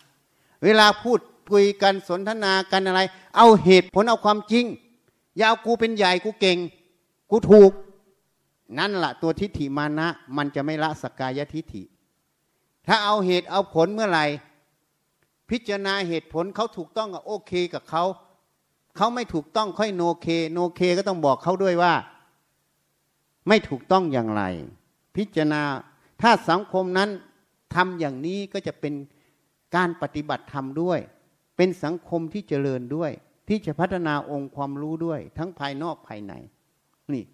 [0.65, 3.01] เวลาพูดคุยกันสนทนากันอะไร
[3.37, 4.65] เอาเหตุผลเอาความจริง
[5.37, 6.59] อย่าเอากูเป็นใหญ่กูเก่ง
[7.31, 7.73] กูถูก
[8.79, 11.83] นั่นแหละตัวทิฏฐิมานะ มันจะไม่ละสักกายทิฐิ
[12.87, 14.25] ถ้าเอาเหตุเอาผลเมื่อไหร่
[15.51, 18.05] พิจารณาเหตุผลเขาถูกต้องกับโอเคกับเขา
[18.97, 21.95] เขาไม่ถูกต้องค่อยโนเค โนเคก็ต้องบอกเขาด้วยว่า
[23.49, 24.43] ไม่ถูกต้องอย่างไร
[25.17, 25.63] พิจารณา
[26.23, 27.11] ถ้าสังคมนั้น
[27.75, 28.95] ทำอย่างนี้ก็จะเป็น
[29.77, 30.99] การปฏิบัติธรรมด้วย
[31.57, 33.11] เป็นสังคมที่เจริญด้วย
[33.49, 36.33] ที่จะพัฒนาองค์ความรู้ด้วย ทั้งภายนอกภายใน
[37.13, 37.25] นี่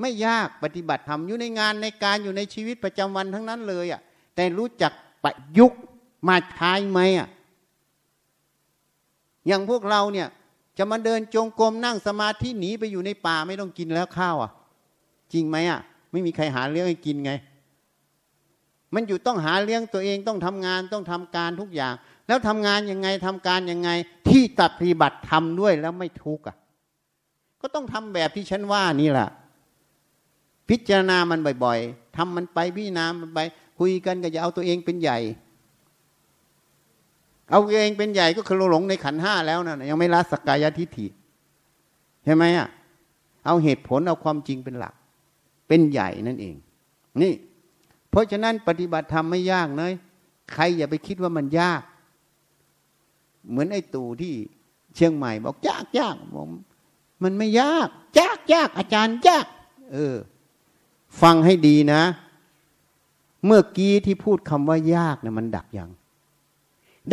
[0.00, 4.00] ไม่ยากปฏิบัติธรรมอยู่ในงานในการอยู่ในชีวิตประจำวันทั้งนั้นเลยอะ
[4.34, 4.92] แต่รู้จัก
[5.24, 5.80] ประยุกต์
[6.28, 7.28] มาใช้ไหมอะ
[9.46, 10.28] อย่างพวกเราเนี่ย
[10.78, 14.50] จะมาเดินจงกรมนั่งสมาธิหนีไปอยู่ในป่าไม่ต้องกินแล้วข้าวอะ
[15.32, 15.80] จริงไหมอะ
[16.12, 17.32] ไม่มีใครหาเรื่องให้กินไง
[18.94, 21.94] มันอยู่ต้องหาเลี้ยงตัวเองต้องทำงานต้องทำการทุกอย่าง
[22.26, 23.90] แล้วทำงานยังไงทำการยังไง
[24.28, 26.56] ที่ตัดปฏิบัติทำด้วยแล้วไม่ทุกข์อะ
[27.60, 29.28] ก็ต้องทำแบบที่ฉันว่านี่แหละ
[30.68, 33.38] พิจารณามันบ่อยๆทำมันไปพิจารณามันไป
[33.78, 35.18] คุยกันก็จะเอาตัวเองเป็นใหญ่
[37.50, 41.06] เอาตัวเองเป็นใหญ่ก็คือหลงในขันห้าแล้วนะยังไม่ละสกกายทิฏฐิ
[42.24, 42.68] ใช่ไหมอะ
[43.46, 44.94] เอาเหตุผลเอาความจริงเป็นหลัก
[45.68, 46.56] เป็นใหญ่นั่นเอง
[47.22, 47.32] นี่
[48.10, 49.92] เพราะฉะนั้นปฏิบัติธรรมไม่ยากเลย
[50.52, 51.82] ใครอย่าไปคิดว่ามันยาก
[53.50, 54.34] เหมือนไอ้ตู่ที่
[54.94, 56.50] เชียงใหม่ บอกยากยากผม
[57.22, 57.88] มันไม่ยาก
[58.20, 59.46] ยากยากอาจารย์ยาก
[59.92, 60.16] เออ
[61.22, 62.02] ฟังให้ดีนะ
[63.46, 65.90] เมื่อกี้ที่พูดคำว่ายากเนี่ยมันดับยัง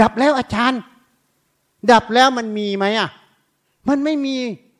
[0.01, 0.81] ดับแล้วอาจารย์
[1.91, 3.09] ดับแล้วมันมีไหมอะ
[3.89, 4.35] มันไม่มี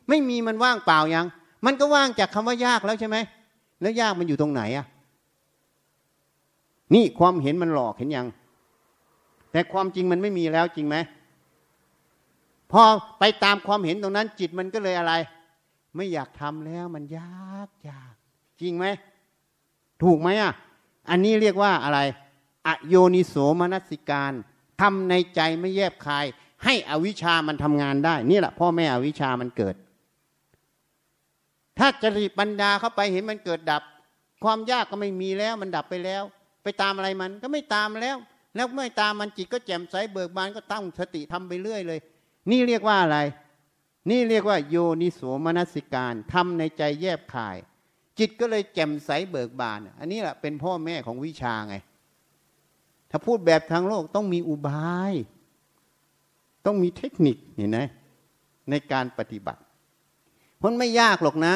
[0.08, 1.26] ไม่มีมันว่างเปล่ายัง
[1.64, 3.16] มันก็ว่างจากคำว่ายากแล้วใช่ไหม
[3.80, 4.86] แล้วยากมันอยู่ตรงไหนอะ
[6.94, 8.26] นี่ความเห็นมันหลอกเห็นยัง
[9.52, 10.96] แต่ความจริงมันไม่มีแล้วจริงไหม
[12.72, 12.82] พอ
[13.18, 15.12] ไปตามความเห็นตรงนั้น จิตมันก็เลยอะไร
[15.96, 18.14] ไม่อยากทำแล้วมันยากยาก
[18.60, 18.86] จริงไหม
[20.02, 20.52] ถูกไหมอะ
[21.10, 22.00] อันนี้เรียกว่าอะไร
[22.66, 24.32] อโยนิโสมนสิการ
[24.80, 26.24] ทำในใจไม่แยบคาย
[26.64, 29.74] ให้อวิชามันทำงานได้ นี่แหละพ่อแม่อวิชามันเกิด
[31.78, 33.82] ถ้าจริตปัญญาเข้าไปเห็นมันเกิดดับ
[34.44, 36.22] ความยากก็ไม่มีแล้วมันดับไปแล้ว
[36.62, 38.16] ไปตามอะไรมันก็ไม่ตามแล้ว
[38.54, 41.98] แล้วเมื่อตามมันจิตก็แจ่มใสเบิกบานก็ตั้งสติทำไปเรื่อยเลย
[42.50, 43.18] นี่เรียกว่าอะไร
[44.10, 47.56] นี่เรียกว่า โยนิโสมนสิการทำในใจแยบคาย
[48.18, 51.76] จิตก็เลยแจ่มใสเบิกบาน อันนี้แหละเป็นพ่อแม่ของวิชาไง
[53.10, 55.12] ถ้าพูดแบบทางโลกต้องมีอุบาย
[56.66, 57.78] ต้องมีเทคนิคเห็นไหม
[58.70, 59.60] ในการปฏิบัติ
[60.64, 61.54] มันไม่ยากหรอกนะ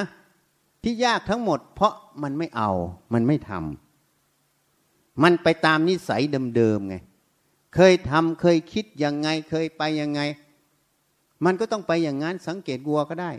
[0.82, 1.92] ที่ยากทั้งหมด เพราะ
[2.22, 2.70] มันไม่เอา
[3.12, 6.22] มันไม่ทำมันไปตามนิสัย
[6.56, 6.96] เดิมๆไง
[7.74, 10.20] เคยทำเคยคิดยังไง เคยไปยังไง
[11.44, 13.30] มันก็ต้องไปอย่างนั้นสังเกตวัวก็ได้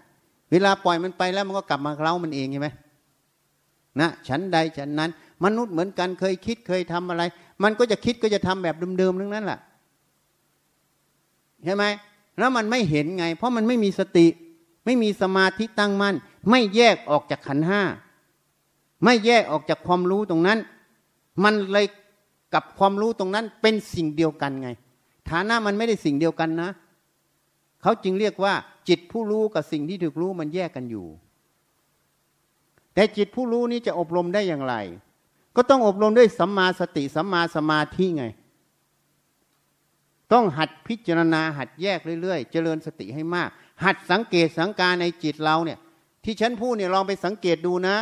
[0.51, 2.69] เวลาปล่อยมันไปแล้วมันก็กลับมาเล้ามันเองใช่ไหม
[3.99, 5.11] นะฉันใดฉันนั้น
[5.43, 7.23] มนุษย์เหมือนกันเคยคิดเคยทำอะไร
[7.63, 9.59] มันก็จะคิดก็จะทำแบบเดิมๆทั้งนั้นแหละ
[11.63, 11.83] ใช่ไหม
[12.37, 14.27] แล้วมันไม่เห็นไง เพราะมันไม่มีสติ
[14.85, 16.15] ไม่มีสมาธิตั้งมั่น
[16.49, 17.81] ไม่แยกออกจากขันห้า
[19.03, 20.59] ไม่แยกออกจากความรู้ตรงนั้น
[21.43, 21.85] มันเลย
[22.53, 24.69] กับความรู้ตรงนั้นเป็นสิ่งเดียวกันไง
[25.29, 26.69] ฐานะมันไม่ได้สิ่งเดียวกันนะ
[27.81, 28.53] เขาจึงเรียกว่า
[28.89, 31.07] จิตผู้รู้กับสิ่งที่ถูกรู้มันแยกกันอยู่
[32.93, 34.75] แต่จิตผู้รู้นี้จะอบรมได้อย่างไร
[35.55, 38.25] ก็ต้องอบรมด้วยสัมมาสติสัมมาสมาธิไง
[40.33, 43.49] ต้องหัดพิจารณาหัดแยกเรื่อยๆ เจริญสติให้มาก
[43.85, 45.79] หัดสังเกตสังการในจิตเราเนี่ย
[46.23, 47.95] ที่ฉันพูดเนี่ยลองไปสังเกตดูนะ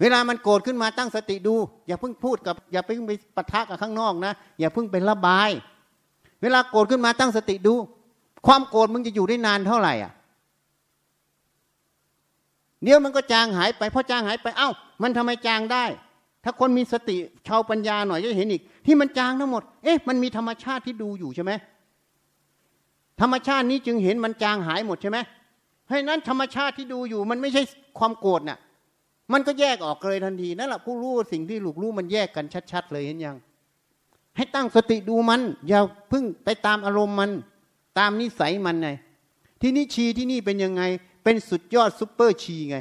[0.00, 1.54] เวลามันโกรธขึ้นมาตั้งสติดู
[1.86, 5.50] อย่าเพิ่งพูดกับ อย่าเพิ่งไปปะทะกับข้างนอกนะ อย่าเพิ่งไประบาย
[6.42, 7.74] เวลาโกรธขึ้นมาตั้งสติดู
[8.46, 10.12] ความโกรธมึงจะอยู่ได้นานเท่าไหร่อะ
[12.82, 14.70] เดี๋ยวมันก็จางหายไปพอจางหายไปเอ้า
[15.02, 15.84] มันทำไมจางได้
[16.44, 17.16] ถ้าคนมีสติ
[17.48, 21.52] ชาวปัญญาหน่อยจะเห็นอีก ที่มันจางทั้งหมด เอ๊ะมันมีธรรมชาติที่ดูอยู่ใช่ไหม
[23.20, 25.18] ธรรมชาตินี้จึงเห็นมันจางหายหมดใช่ไหม
[25.84, 27.62] เพราะนั้นธรรมชาติที่ดูอยู่มันไม่ใช่
[27.98, 28.58] ความโกรธน่ะ
[29.32, 33.36] มันก็แยกออกเลยทันทีนั่นแหละผู้รู้สิ่งที่หลูกรู้มันแยกกันชัด ๆ เลยเห็นยัง
[34.36, 35.80] ให้ตั้งสติดูมัน อย่า
[36.12, 37.30] พึ่งไปตามอารมณ์มัน
[37.98, 38.88] ตามนิสัยมันไง
[39.60, 40.82] ที่นี่ชีที่นี่เป็นยังไง
[41.24, 42.76] เป็นสุดยอดซุปเปอร์ชีไง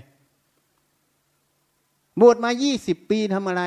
[2.20, 3.64] บวชมายี่สิบปีทำอะไร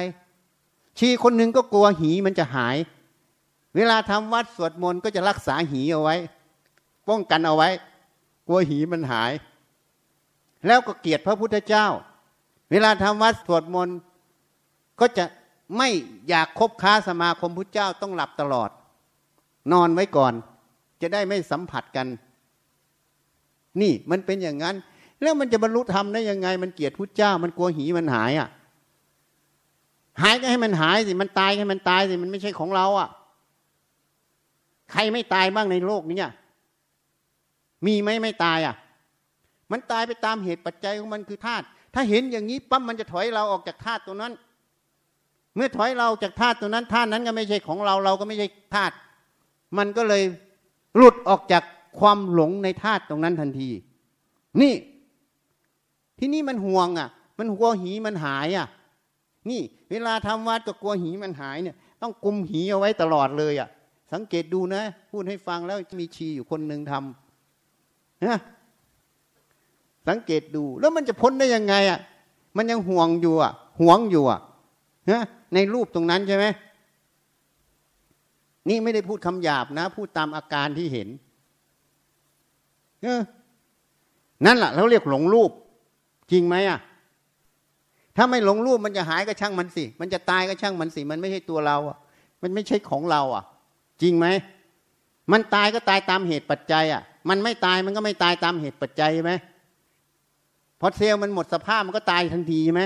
[0.98, 2.76] ชีคนหนึ่งก็กลัวหีมันจะหาย
[3.76, 6.16] เวลาทำวัดสวดมนต์ก็จะรักษาหีเอาไว้
[7.08, 7.68] ป้องกันเอาไว้
[8.46, 9.32] กลัวหีมันหาย
[10.66, 11.86] แล้วก็เกียรติพระพุทธเจ้า
[12.70, 13.96] เวลาทำวัดสวดมนต์
[15.00, 15.24] ก็จะ
[15.76, 15.88] ไม่
[16.28, 18.70] อยากคบค้าสมาคมพุทธเจ้าต้องหลับตลอด
[19.72, 20.32] นอนไว้ก่อน
[21.00, 22.06] จะได้ไม่สัมผัสกัน
[23.80, 24.76] นี่มันเป็นอย่างนั้น
[25.22, 28.48] แล้วมันจะบรรลุธรรมได้ยังไง มันเกลียดพุทธเจ้า มันกลัวหีมันหายอะ
[30.22, 33.08] หายก็ให้มันหายสิมันตายให้มันตายสิมันไม่ใช่ของเราอะ
[34.92, 36.18] ใครไม่ตายบ้างในโลกนี้
[37.86, 38.74] มีไหมไม่ตายอะ
[39.70, 41.64] มันตายไปตามเหตุปัจจัยของมันคือธาตุ
[41.94, 44.32] ถ้าเห็นอย่างนี้ปั๊บมันจะถอยเราออกจากธาตุตัวนั้น
[45.54, 48.94] เมื่อถอยเราจากธาตุตัวนั้นธาตุนั้นก็ไม่ใช่ของเราเราก็ไม่ใช่ธาตุ
[49.78, 50.22] มันก็เลย
[50.96, 51.62] หลุดออกจาก
[51.98, 53.68] ความหลงในธาตุตรงนั้นทันที
[54.60, 54.74] นี่
[56.18, 57.08] ที่นี่มันห่วงอะ
[57.38, 58.66] มันกลัวหีมันหายอะ
[59.50, 59.60] นี่
[59.90, 63.68] เวลาทำวัดก็กลัวหีมันหายเนี่ย ต้องกุมหีเอาไว้ตลอดเลยอะ
[64.12, 67.21] สังเกตดูนะ พูดให้ฟังแล้วมีชีอยู่คนหนึ่งทำ
[68.24, 68.36] นะ
[70.08, 72.00] สังเกตดูแล้วมันจะพ้นได้ยังไงอะ
[72.56, 74.40] มันยังห่วงอยู่อะห่วงอยู่อะ
[75.10, 75.20] นะ
[75.54, 76.46] ในรูปตรงนั้นใช่ไหม
[78.68, 81.08] นี่ไม่ได้พูดคำหยาบนะ พูดตามอาการที่เห็น
[84.46, 85.50] นั่นแหละเราเรียกหลงรูป
[86.32, 86.78] จริงไหมอะ
[88.16, 91.96] ถ้าไม่หลงรูปมันจะหายก็ช่างมันสิ มันจะตายก็ช่างมันสิ มันไม่ใช่ตัวเราอะ
[92.42, 93.44] มันไม่ใช่ของเราอะ
[94.02, 94.26] จริงไหม
[95.32, 99.32] มันตายก็ตายตามเหตุปัจจัยอะ มันไม่ตายมันก็ไม่ตายตามเหตุปัจจัยไหม
[100.80, 102.82] พอเซลล์มันหมดสภาพมันก็ตายทันทีไหม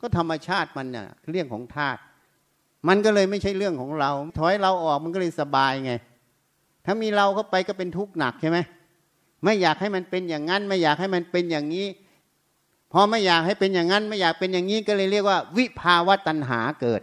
[0.00, 2.00] ก็ธรรมชาติมันเนี่ยเรื่องของธาตุ
[2.88, 5.92] มันก็เลยไม่ใช่เรื่องของเรา ถอยเราออกมันก็เลยสบายไง
[6.84, 8.58] ถ้ามีเราเข้าไปก็เป็นทุกข์หนักใช่ไหม
[9.44, 11.86] ไม่อยากให้มันเป็นอย่างนั้น ไม่อยากให้มันเป็นอย่างนี้
[12.92, 17.00] พอไม่อยากให้เป็นอย่างนั้น ไม่อยากเป็นอย่างนี้ก็เลยเรียกว่า วิภาวะตัณหาเกิด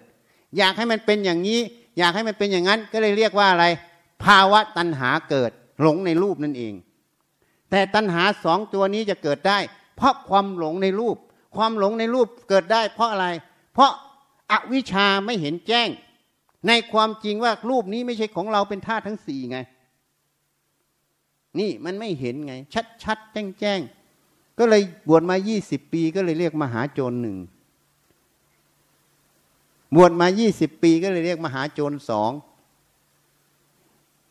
[0.57, 1.59] อยากให้มันเป็นอย่างนี้
[1.99, 3.65] อยากให้มันเป็นอย่างนั้น ก็เลยเรียกว่าอะไร
[4.23, 5.51] ภาวะตัณหาเกิด
[5.81, 6.73] หลงในรูปนั่นเอง
[7.69, 9.59] แต่ตัณหาสองตัวนี้จะเกิดได้
[9.95, 11.17] เพราะความหลงในรูป
[11.55, 13.27] ความหลงในรูปเกิดได้ เพราะอะไร
[13.73, 13.91] เพราะ
[14.51, 15.89] อาวิชาไม่เห็นแจ้ง
[16.67, 19.57] ในความจริงว่ารูปนี้ไม่ใช่ของเราเป็นธาตุทั้งสี่ไง
[21.59, 23.79] นี่มันไม่เห็นไง ชัดชัดแจ้งแจ้ง
[24.59, 27.37] ก็เลยบวชมายี่สิบปีก็เลยเรียกมหาโจรหนึ่ง
[29.95, 32.31] บวชมายี่สิบปีก็เลยเรียกมหาโจรสอง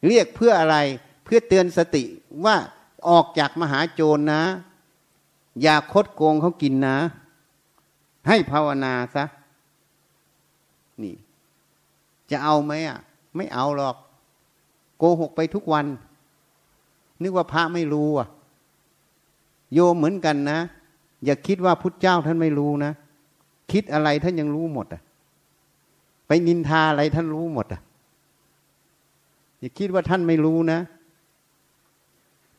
[0.07, 0.77] เรียกเพื่ออะไร
[1.25, 2.05] เพื่อเตือนสติ
[2.45, 2.57] ว่า
[3.09, 4.43] ออกจากมหาโจรนะ
[5.63, 6.97] อย่าคดโกงเขากินนะ
[8.29, 9.25] ให้ภาวนาซะ
[11.03, 11.15] นี่
[12.31, 12.99] จะเอาไหมอะ
[13.37, 13.97] ไม่เอาหรอก
[14.99, 15.87] โกหกไปทุกวัน
[17.23, 18.29] นึกว่าพระไม่รู้อะ
[19.75, 20.59] โยมเหมือนกันนะ
[21.25, 22.93] อย่าคิดว่าพุทธเจ้าท่านไม่รู้นะ
[23.73, 25.03] คิดอะไรท่านยังรู้หมดอะ
[26.27, 27.81] ไปนินทาอะไรท่านรู้หมดอะ
[29.65, 30.81] อย่าคิดว่าท่านไม่รู้นะ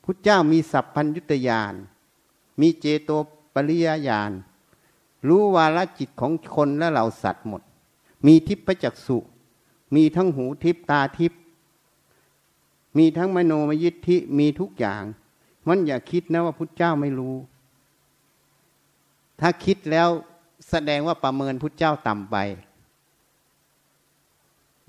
[0.03, 1.74] พุทธเจ้ามีสัพพัญยุตยาน
[2.62, 3.10] มีเจโต
[3.53, 4.32] ปริยญาณ
[5.28, 7.62] รู้วาลจิตของคนและเหล่าสัตว์หมด
[8.26, 9.18] มีทิพจักสุ
[9.95, 11.34] มีทั้งหูทิพตาทิพ
[12.97, 15.03] มีทั้งมโนมยิทธิ มีทุกอย่าง
[15.68, 17.36] มันอย่าคิดนะว่าพุทธเจ้าไม่รู้
[19.39, 20.10] ถ้าคิดแล้ว
[20.70, 22.36] แสดงว่าประเมินพุทธเจ้าต่ำไป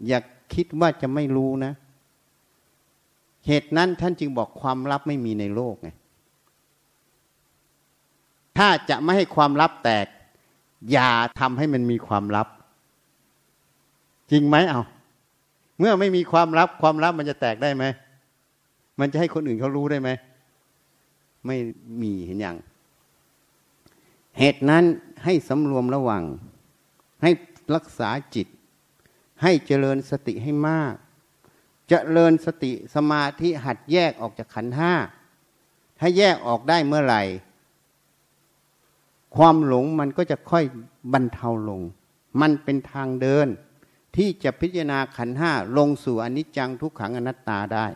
[0.06, 0.18] อย่า
[0.54, 1.72] คิดว่าจะไม่รู้นะ
[3.46, 5.88] เหตุนั้นท่านจึงบอกความลับไม่มีในโลกไง
[8.58, 10.06] ถ้าจะไม่ให้ความลับแตก
[10.92, 12.48] อย่าทำให้มันมีความลับ
[14.30, 14.82] จริงไหมเอา
[15.78, 17.84] เมื่อไม่มีความลับความลับมันจะแตกได้ไหม
[19.00, 20.10] มันจะให้คนอื่นเขารู้ได้ไหม
[21.46, 21.56] ไม่
[22.02, 22.56] มีเห็นอย่าง
[24.38, 24.84] เหตุนั้น
[25.24, 26.24] ให้สำรวมระวัง
[27.22, 27.30] ให้
[27.74, 28.46] รักษาจิต
[29.42, 30.94] ให้เจริญสติให้มาก
[31.86, 34.94] จเจริญสติสมาธิหัดแยกออกจากขันห้า
[35.98, 37.22] ถ้าแยกออกได้เมื่อไหร่
[39.36, 40.64] ความหลงมันก็จะค่อย
[41.12, 41.80] บรรเทาลง
[42.40, 43.48] มันเป็นทางเดิน
[44.16, 47.86] ที่จะพิจารณาขันห้าลงสู่อนิจจังทุกขังอนัตตาได้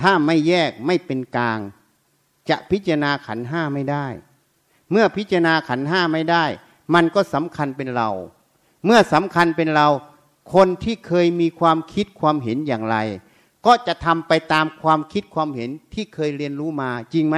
[0.00, 1.60] ถ้าไม่แยกไม่เป็นกลาง
[2.50, 4.06] จะพิจารณาขันห้าไม่ได้
[4.90, 6.44] เมื่อพิจารณาขันห้าไม่ได้
[6.94, 8.10] มันก็สำคัญเป็นเรา
[8.84, 9.88] เมื่อสำคัญเป็นเรา
[10.54, 12.96] คนที่เคยมีความคิดความเห็นอย่างไร
[13.66, 17.36] ก็จะทำไปตามความคิดความเห็นที่เคยเรียนรู้มาจริงไหม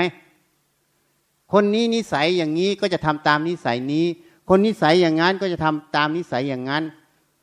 [1.53, 4.07] คนนี้นิสัยอย่างนี้ก็จะทำตามนิสัยนี้
[4.49, 6.85] คนนิสัยอย่างนั้นก็จะทำตามนิสัยอย่างนั้น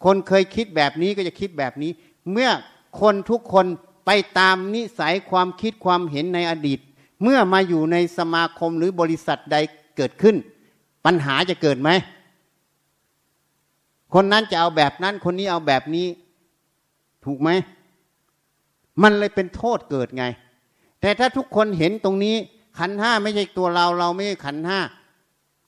[0.04, 1.92] คนเคยคิดแบบนี้ก็จะคิดแบบนี้
[2.32, 2.50] เมื่อ
[3.00, 3.66] คนทุกคน
[4.06, 4.10] ไป
[4.40, 6.80] ตามนิสัยความคิดความเห็นในอดีต
[7.24, 9.58] เมื่อมาอยู่ในสมาคมหรือบริษัทใด
[9.98, 10.36] เกิดขึ้น
[11.06, 11.90] ปัญหาจะเกิดไหม
[14.18, 16.08] คนนั้นจะเอาแบบนั้น คนนี้เอาแบบนี้
[17.26, 17.50] ถูกไหม
[19.02, 20.26] มันเลยเป็นโทษเกิดไง
[21.02, 22.36] แต่ถ้าทุกคนเห็นตรงนี้
[22.80, 24.80] ขันห้าไม่ใช่ตัวเรา เราไม่ใช่ขันห้า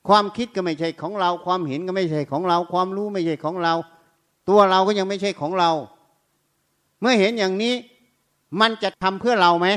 [0.08, 3.74] ความคิดก็ไม่ใช่ของเรา ความเห็นก็ไม่ใช่ของเรา ความรู้ไม่ใช่ของเรา
[4.48, 5.70] ตัวเราก็ยังไม่ใช่ของเรา
[7.00, 7.74] เมื่อเห็นอย่างนี้
[8.60, 9.68] มันจะทำเพื่อเราไหม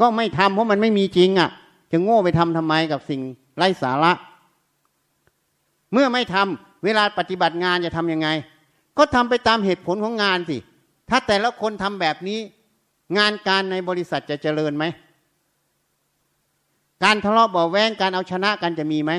[0.00, 1.50] ก็ไม่ทำเพราะมันไม่มีจริงอะ่ะ
[1.90, 3.20] จะโง่ไปทำทำไมกับสิ่ง
[3.56, 4.12] ไร้สาระ
[5.92, 8.28] เมื่อไม่ทำ เวลาปฏิบัติงานจะทำยังไง
[8.98, 10.58] ก็ทำไปตามเหตุผลของงานสิ
[11.10, 12.38] ถ้าแต่ละคนทำแบบนี้
[13.18, 14.84] งานการในบริษัทจะเจริญไหม
[17.04, 19.12] การทะเลาะเบาแวงการเอาชนะกันจะมีไหม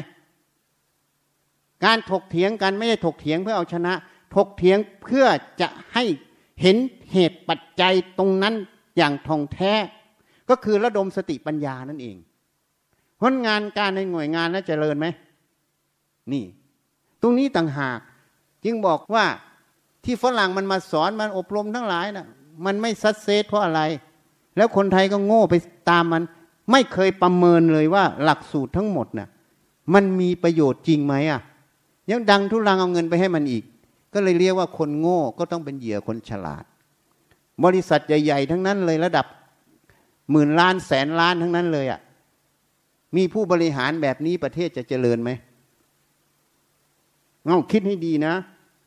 [1.85, 3.93] การถกเถียงกันไม่ใช่ถกเถียงเพื่อเอาชนะ
[4.35, 5.25] ถกเถียงเพื่อ
[5.61, 6.03] จะให้
[6.61, 6.77] เห็น
[7.11, 8.55] เหตุปัจจัยตรงนั้น
[8.97, 9.73] อย่างท่องแท้
[10.49, 12.17] ก็คือระดมสติปัญญานั่นเอง
[13.21, 15.07] ผลงานการในหน่วยงานนั้นเจริญไหม
[16.31, 16.43] นี่
[17.23, 17.99] ตรงนี้ต่างหาก
[18.65, 19.25] จึงบอกว่า
[20.03, 22.27] ที่ฝรั่งมันมาสอนมันอบรมทั้งหลายนะ่ะ
[22.65, 23.81] มันไม่ซัดเซตเพราะอะไร
[24.57, 25.55] แล้วคนไทยก็โง่ไป
[25.89, 26.23] ตามมัน
[26.71, 29.29] ไม่เคยประเมินเลยว่าหลักสูตรทั้งหมดนะ่ะ
[29.93, 31.41] มันมีประโยชน์จริงไหมอะ
[32.09, 33.63] ยังดังทุลังเอาเงินไปให้มันอีก
[34.13, 36.63] ก็เลยเรียกว่าคนโง่ก็ต้องเป็นเหยื่อคนฉลาด
[37.63, 39.25] บริษัทใหญ่ ๆ ทั้งนั้นเลยระดับ
[40.31, 41.99] หมื่นล้านแสนล้านทั้งนั้นเลยอะ
[43.15, 45.29] มีผู้บริหารแบบนี้ประเทศจะเจริญไหม
[47.45, 48.33] เงาคิดให้ดีนะ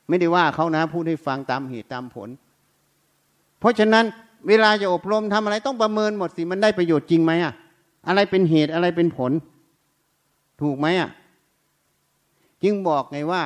[0.08, 2.28] ไม่ได้ว่าเขานะ พูดให้ฟังตามเหตุตามผล
[3.58, 4.04] เพราะฉะนั้น
[4.48, 7.52] เวลาจะอบรมทำอะไรต้องประเมินหมดสิมันได้ประโยชน์จริงไหมอะ
[8.08, 9.32] อะไรเป็นเหตุอะไรเป็นผล
[10.62, 11.10] ถูกไหมอะ
[12.62, 13.42] จึงบอกไงว่า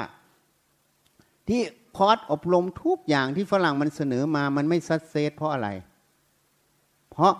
[1.48, 1.60] ที่
[1.96, 5.68] คอร์สอบรมทุกอย่างที่ฝรั่งมันเสนอมามันไม่ซัดเซตเพราะอะไร
[7.10, 7.32] เพราะ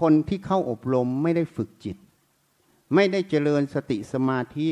[0.00, 1.96] คนที่เข้าอบรมไม่ได้ฝึกจิต
[2.94, 4.66] ไม่ได้เจริญสติสมาธิ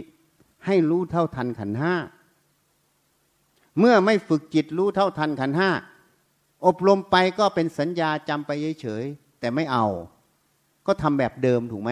[0.67, 1.95] ให้รู้เท่าทันขันห้า
[3.79, 5.71] เมื่อไม่ฝึกจิตรู้เท่าทันขันห้า
[6.67, 8.51] อบรมไปก็เป็นสัญญาจำไป
[8.81, 9.87] เฉยๆแต่ไม่เอา
[10.87, 11.91] ก็ทำแบบเดิมถูกไหม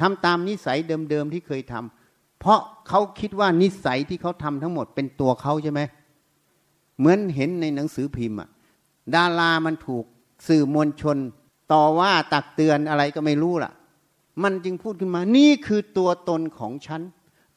[0.00, 5.80] ทำตามนิสัยเดิมๆที่เคยทำเพราะเขาคิดว่านิสัยที่เขาทำทั้งหมดเป็นตัวเขาใช่ไหม
[6.98, 8.48] เหมือนเห็นในหนังสือพิมพ์อะ
[9.14, 10.04] ดารามันถูก
[10.48, 11.16] สื่อมวลชน
[11.72, 13.72] ต่อว่าตักเตือนอะไรก็ไม่รู้ล่ะ
[14.42, 17.02] มันจึงพูดขึ้นมา นี่คือตัวตนของฉัน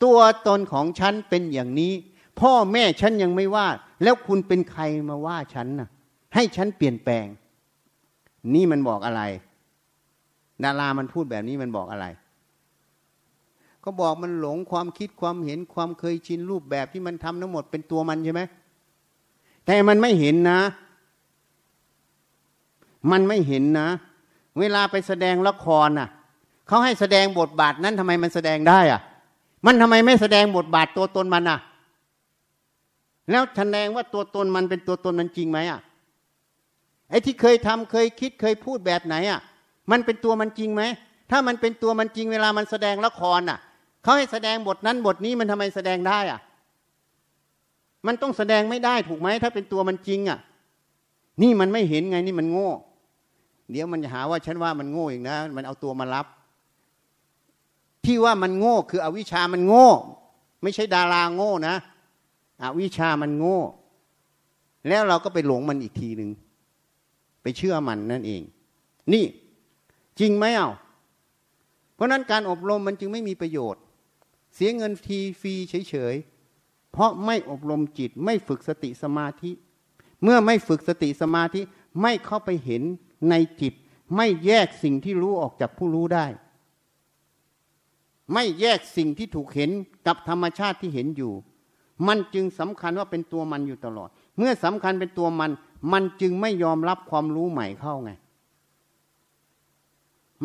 [0.03, 1.93] ตัวตนของฉันเป็นอย่างนี้
[2.39, 3.67] พ่อแม่ฉันยังไม่ว่า
[4.03, 5.89] แล้วคุณเป็นใครมาว่าฉันน่ะ
[6.35, 7.25] ให้ฉันเปลี่ยนแปลง
[8.53, 9.21] นี่มันบอกอะไร
[10.63, 12.05] ดารามันพูดแบบนี้มันบอกอะไร
[13.83, 18.41] ก็บอกมันหลงความคิดความเห็นความเคยชินรูปแบบที่มันทำทั้งหมดเป็นตัวมันใช่ไหม
[19.65, 20.59] แต่มันไม่เห็นนะ
[23.11, 23.87] มันไม่เห็นนะ
[24.59, 26.09] เวลาไปแสดงละครน่ะ
[26.67, 29.01] เขาให้แสดงบทบาทนั้นทำไมมันแสดงได้อะ
[29.65, 31.59] มันทำไมไม่แสดงบทบาทตัวตนมันอะ
[33.29, 35.79] แล้วแสดงว่าตัวตนมันเป็นตัวตนมันจริงไหมอะ
[37.09, 39.39] ไอ้ที่เคยทำเคยคิดเคยพูดแบบไหนอะ
[39.91, 40.83] มันเป็นตัวมันจริงไหม
[41.31, 43.59] ถ้ามันเป็นตัวมันจริงเวลามันแสดงละครอะ
[44.03, 46.39] เขาให้แสดงบทนั้นบทนี้มันทำไมแสดงได้อะ
[48.07, 50.39] มันต้องแสดงไม่ได้ถูกไหมถ้าเป็นตัวมันจริงอะ
[51.41, 52.69] นี่มันไม่เห็นไงนี่มันโง่
[53.71, 56.25] เดี๋ยวมันจะหาว่าฉันว่ามันโง่อีกนะ มันเอาตัวมารับ
[58.05, 59.87] ที่ว่ามันโง่คืออวิชามันโง่
[60.63, 61.75] ไม่ใช่ดาราโง่นะ
[62.61, 63.59] อวิชามันโง่
[64.87, 66.31] แล้วเราก็ไปหลงมันอีกทีหนึ่ง
[67.41, 68.41] ไปเชื่อมันนั่นเอง
[69.13, 69.25] นี่
[70.19, 70.69] จริงไหมเอา
[71.95, 73.81] เพราะนั้นการอบรมมันจึงไม่มีประโยชน์
[74.55, 79.51] เสียเงินทีฟรีเฉยๆเพราะไม่อบรมจิตไม่ฝึกสติสมาธิ
[80.23, 81.61] เมื่อไม่ฝึกสติสมาธิ
[82.01, 82.83] ไม่เข้าไปเห็น
[83.29, 83.73] ในจิต
[84.15, 86.25] ไม่แยกสิ่งที่รู้ออกจากผู้รู้ได้
[88.33, 89.71] ไม่แยกสิ่งที่ถูกเห็น
[90.07, 91.33] กับธรรมชาติที่เห็นอยู่
[92.07, 95.51] มันจึงสำคัญว่าเป็นตัวมันอยู่ตลอด เมื่อสำคัญเป็นตัวมัน
[95.93, 98.11] มันจึงไม่ยอมรับความรู้ใหม่เข้าไง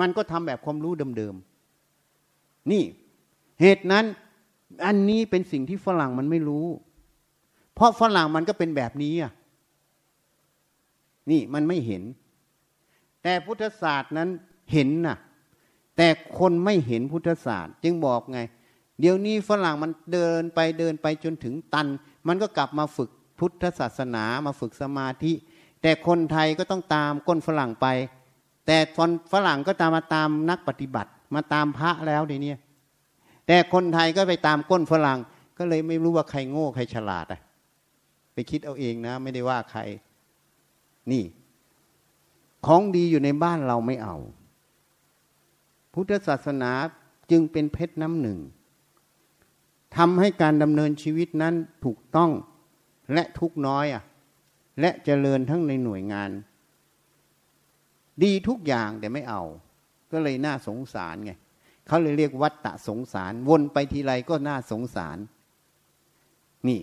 [0.01, 2.83] มันก็ทำแบบความรู้เดิมๆ นี่
[3.61, 4.05] เหตุนั้น
[4.87, 6.67] อันนี้เป็นสิ่งที่ฝรั่งมันไม่รู้
[7.75, 9.33] เพราะฝรั่งมันก็เป็นแบบนี้อะ
[11.31, 12.03] นี่มันไม่เห็น
[13.23, 14.29] แต่พุทธศาสตร์นั้น
[14.73, 15.17] เห็นน่ะ
[15.97, 18.41] แต่คนไม่เห็นพุทธศาสตร์ จึงบอกไง
[19.01, 21.86] เดี๋ยวนี้ฝรั่งมันเดินไปเดินไปจนถึงตัน
[22.28, 25.32] มันก็กลับมาฝึกพุทธศาสนามาฝึกสมาธิ
[25.82, 27.86] แต่คนไทยก็ต้องตามก้นฝรั่งไป
[28.66, 32.53] แต่คนฝรั่งก็ตามมาตามนักปฏิบัติ มาตามพระแล้วเดี๋ยวนี้
[33.47, 35.18] แต่คนไทยก็ไปตามก้นฝรั่ง
[35.59, 37.40] ก็เลยไม่รู้ว่าใครโง่ใครฉลาดอะ
[38.34, 39.80] ไปคิดเอาเองนะ ไม่ได้ว่าใคร
[41.11, 41.24] นี่
[42.66, 44.16] ของดีอยู่ในบ้านเราไม่เอา
[45.92, 46.70] พุทธศาสนา
[47.30, 48.38] จึงเป็นเพชรน้ำหนึ่ง
[49.97, 52.30] ทำให้การดำเนินชีวิตนั้นถูกต้อง
[53.12, 54.03] และทุกน้อยอะ
[54.80, 56.30] และเจริญทั้งในหน่วยงาน
[58.22, 59.42] ดีทุกอย่างแต่ไม่เอา
[60.12, 61.32] ก็เลยน่าสงสารไง
[61.86, 65.18] เขาเลยเรียกวัตตะสงสาร วนไปทีไรก็น่าสงสาร
[66.68, 66.80] นี่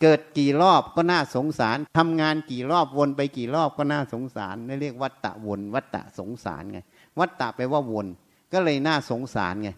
[0.00, 6.78] เกิดกี่รอบก็น่าสงสารทำงานกี่รอบวนไปกี่รอบก็น่าสงสารนี่เรียกวัตตะวน วัตตะสงสารไง
[7.18, 8.06] วัตตะแปลว่าวน
[8.52, 9.70] ก็เลยน่าสงสารไง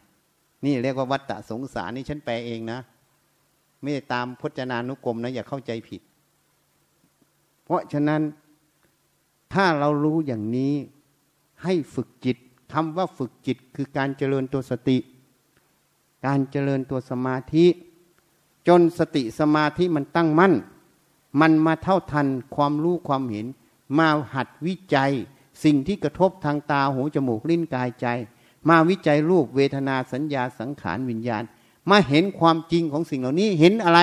[0.64, 2.80] นี่เรียกว่าวัตตะสงสารนี่ฉันแปลเองนะ
[3.80, 6.00] ไม่ได้ตามพจนานุกรมนะอย่าเข้าใจผิด
[7.64, 8.22] เพราะฉะนั้น
[9.52, 10.74] ถ้าเรารู้อย่างนี้
[11.62, 12.36] ให้ฝึกจิต
[12.72, 14.98] คำว่าฝึกจิตคือการเจริญตัวสติ
[16.26, 17.66] การเจริญตัวสมาธิ
[18.68, 20.54] จนสติสมาธิมันตั้งมั่น
[21.40, 23.46] มันมาเท่าทันความรู้ความเห็น
[23.98, 25.12] มาหัดวิจัย
[25.64, 28.06] สิ่งที่กระทบทางตาหูจมูกลิ้นกายใจ
[28.68, 31.42] มาวิจัยรูปเวทนาสัญญาสังขารวิญญาณ
[31.90, 34.00] มาเห็นความจริงของสิ่งเหล่านี้เห็นอะไร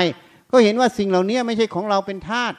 [0.52, 2.58] ก็เห็นว่าสิ่งเหล่านี้ไม่ใช่ของเราเป็นธาตุ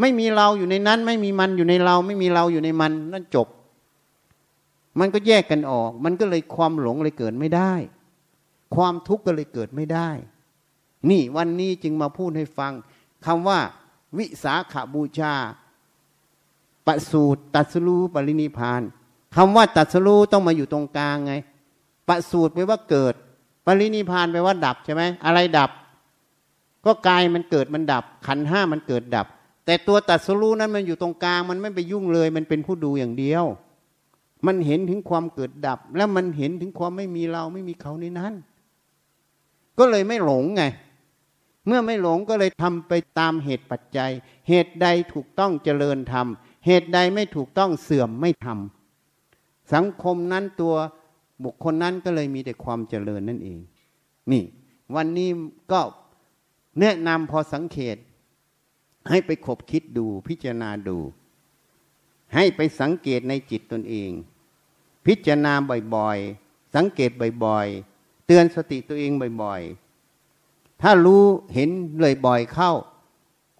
[0.00, 3.48] ไม่มีเราอยู่ในนั้น ไม่มีมันอยู่ในเรา ไม่มีเราอยู่ในมันนั่นจบ
[4.98, 7.72] มันก็แยกกันออก มันก็เลยความหลงเลยเกิดไม่ได้
[8.74, 10.08] ความทุกข์ก็เลยเกิดไม่ได้
[11.10, 12.72] นี่วันนี้จึงมาพูดให้ฟัง
[13.26, 13.58] คำว่า
[14.18, 15.34] วิสาขาบูชา
[16.86, 18.82] ปสูตรตัสรูปรินิพาน
[19.36, 21.34] คำว่าตัดสรูต้องมาอยู่ตรงกลางไง
[22.08, 23.14] ประสูตรแปว่าเกิด
[23.66, 25.70] ปรินิพานแปว่าดับใช่ไหม อะไรดับ
[26.86, 29.26] ก็กายมันเกิดมันดับ ขันห้ามันเกิดดับ
[29.64, 33.44] แต่ตัวตัดสรูนั้นมันอยู่ตรงกลาง มันไม่ไปยุ่งเลย มันเป็นผู้ดูอย่างเดียว
[34.46, 38.34] มันเห็นถึงความเกิดดับ แล้วมันเห็นถึงความไม่มีเราไม่มีเขาในนั้น
[39.78, 40.62] ก็เลยไม่หลงไง
[41.66, 44.10] เมื่อไม่หลงก็เลยทำไปตามเหตุปัจจัย
[44.48, 48.79] เหตุใดถูกต้องเจริญทำเหตุใดไม่ถูกต้องเสื่อมไม่ทำ
[49.72, 50.74] สังคมนั้นตัว
[51.44, 53.58] บุคคลนั้นก็เลยมีแต่ความเจริญนั่นเอง
[54.32, 54.44] นี่
[54.94, 55.30] วันนี้
[55.72, 55.80] ก็
[56.80, 57.96] แนะนำพอสังเกต
[59.08, 60.98] ให้ไปคบคิดดูพิจารณาดู
[62.34, 64.10] ให้ไปสังเกตในจิตตนเอง
[65.06, 65.52] พิจารณา
[65.94, 67.10] บ่อยๆ สังเกต
[67.44, 69.12] บ่อยๆ เตือนสติตัวเอง
[69.42, 72.72] บ่อยๆ ถ้ารู้เห็นเลยบ่อยเข้า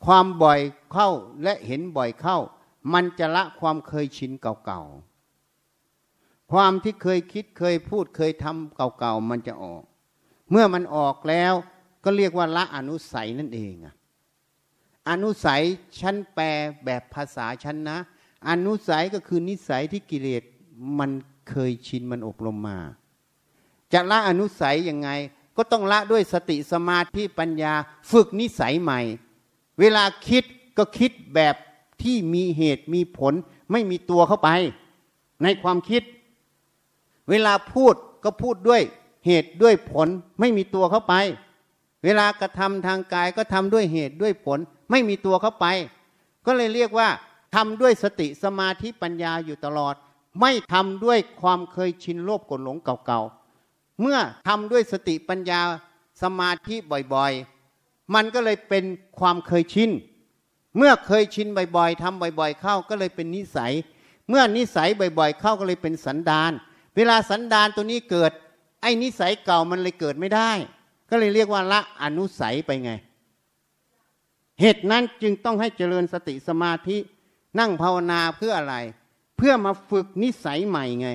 [0.05, 0.61] ความบ่อย
[0.93, 1.11] เข้า
[1.43, 2.39] และเห็นบ่อยเข้า
[2.93, 5.10] มันจะละความเคยชินเก่าๆ
[6.51, 9.83] ความที่เคยคิดเคยพูดเคยทำเก่าๆมันจะออก
[10.51, 11.53] เมื่อมันออกแล้ว
[12.05, 13.95] ก็เรียกว่าละอนุสัยนั่นเองอะ
[15.11, 15.63] อนุสัย
[16.01, 16.47] ชั้นแปล
[16.85, 17.99] แบบภาษาชั้นนะ
[18.49, 20.43] อนุสัยก็คือนิสัยที่กิเลส
[20.99, 21.11] มัน
[21.49, 22.79] เคยชินมันอบรมมา
[23.93, 25.11] จะละอนุสัยยังไง
[25.57, 27.75] ก็ต้องละด้วยสติสมาธิปัญญา
[28.11, 30.45] ฝึกนิสัยใหม่เเวลาคิด
[30.79, 31.55] ก็คิดแบบ
[32.03, 33.35] ที่มีเหตุมีผล
[33.71, 34.51] ไม่มีตัวเข้าไป
[35.43, 36.03] ในความคิด
[37.31, 38.83] เวลาพูดก็พูดด้วย
[39.27, 40.09] เหตุด้วยผล
[40.41, 41.15] ไม่มีตัวเข้าไป
[42.05, 44.59] เวลากระทำทางกายก็ทำด้วยเหตุด้วยผล
[44.91, 45.67] ไม่มีตัวเข้าไป
[46.47, 47.09] ก็เลยเรียกว่า
[47.55, 49.95] ทำด้วยสติสมาธิปัญญาอยู่ตลอด
[50.41, 54.19] ไม่ทำด้วยความเคยชินโลภกดหลงเก่าๆ เมื่อ
[54.49, 55.61] ทำด้วยสติปัญญา
[56.23, 56.77] สมาธิ
[57.15, 58.85] บ่อยๆ มันก็เลยเป็น
[59.19, 59.91] ความเคยชิน
[60.77, 63.73] เมื่อเคยชินบ่อยๆทำบ่อย ๆ เข้าก็เลยเป็นนิสัย
[64.29, 66.53] เมื่อนิสัยบ่อย ๆ เข้าก็เลยเป็นสันดาน
[66.97, 68.33] เวลาสันดานตัวนี้เกิด
[68.83, 70.51] ไอ้นิสัยเก่ามันเลยเกิดไม่ได้
[71.11, 72.93] ก็เลยเรียกว่าละอนุสัยไปไง
[74.61, 76.97] เหตุนั้นจึงต้องให้เจริญสติสมาธิ
[77.59, 78.77] นั่งภาวนาเพื่ออะไร
[79.37, 81.09] เพื่อมาฝึกนิสัยใหม่ไง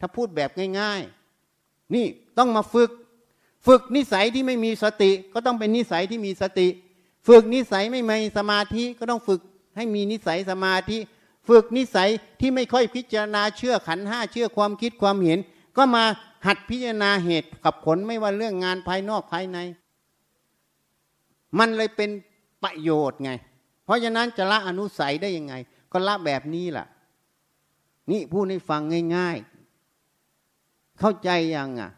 [0.00, 0.50] ถ้าพูดแบบ
[0.80, 1.02] ง่าย
[1.48, 2.06] ๆ นี่
[2.38, 2.90] ต้องมาฝึก
[3.66, 6.68] ฝึกนิสัยที่ไม่มีสติ ก็ต้องเป็นนิสัยที่มีสติ
[7.28, 9.40] ฝึกนิสัยไม่มีสมาธิก็ต้องฝึก
[9.76, 10.98] ให้มีนิสัยสมาธิ
[11.48, 12.08] ฝึกนิสัย
[12.40, 15.38] ที่ไม่ค่อยพิจารณาเชื่อขันห้าเชื่อความคิดความเห็น
[15.76, 16.04] ก็มา
[16.46, 19.58] หัดพิจารณาเหตุกับผลไม่ว่าเรื่องงานภายนอกภายใน
[21.58, 22.10] มันเลยเป็น
[22.62, 23.30] ประโยชน์ไง
[23.84, 25.54] เพราะฉะนั้นจะละอนุสัยได้ยังไง
[25.92, 26.86] ก็ละแบบนี้แหละ
[28.10, 28.82] นี่พูดให้ฟัง
[29.16, 29.36] ง่าย
[30.18, 31.90] ๆ เข้าใจยังอะ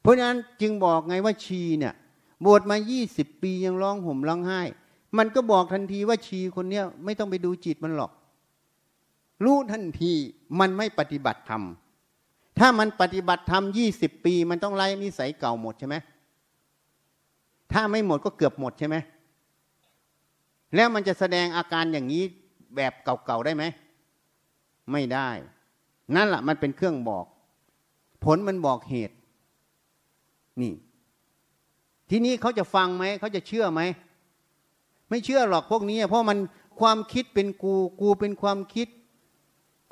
[0.00, 1.94] เพราะฉะนั้นจึงบอกไงว่าชีเนี่ย
[2.44, 4.62] บวชมายี่สิบปียังร้องห่มร้องไห้
[5.18, 8.12] มันก็บอกทันทีว่าชีคนเนี้ยไม่ต้องไปดูจิตมันหรอก
[9.44, 10.12] รู้ทันที
[10.60, 11.62] มันไม่ปฏิบัติธรรม
[12.58, 15.96] ถ้ามันปฏิบัติธรรมยี่สิบปี มันต้องไล่นิสัยเก่าหมดใช่ไหม
[17.72, 18.96] ถ้าไม่หมดก็เกือบหมดใช่ไหม
[20.74, 22.24] แล้วมันจะแสดงอาการอย่างนี้
[22.76, 23.64] แบบเก่าๆได้ไหม
[24.92, 25.30] ไม่ได้
[26.14, 27.26] นั่นแหละมันเป็นเครื่องบอก
[28.24, 29.16] ผลมันบอกเหตุ
[30.60, 30.74] นี่
[32.10, 33.80] ทีนี้เขาจะฟังไหม เขาจะเชื่อไหม
[35.08, 36.38] ไม่เชื่อหรอกพวกนี้ เพราะมัน
[36.80, 38.88] ความคิดเป็นกู กูเป็นความคิด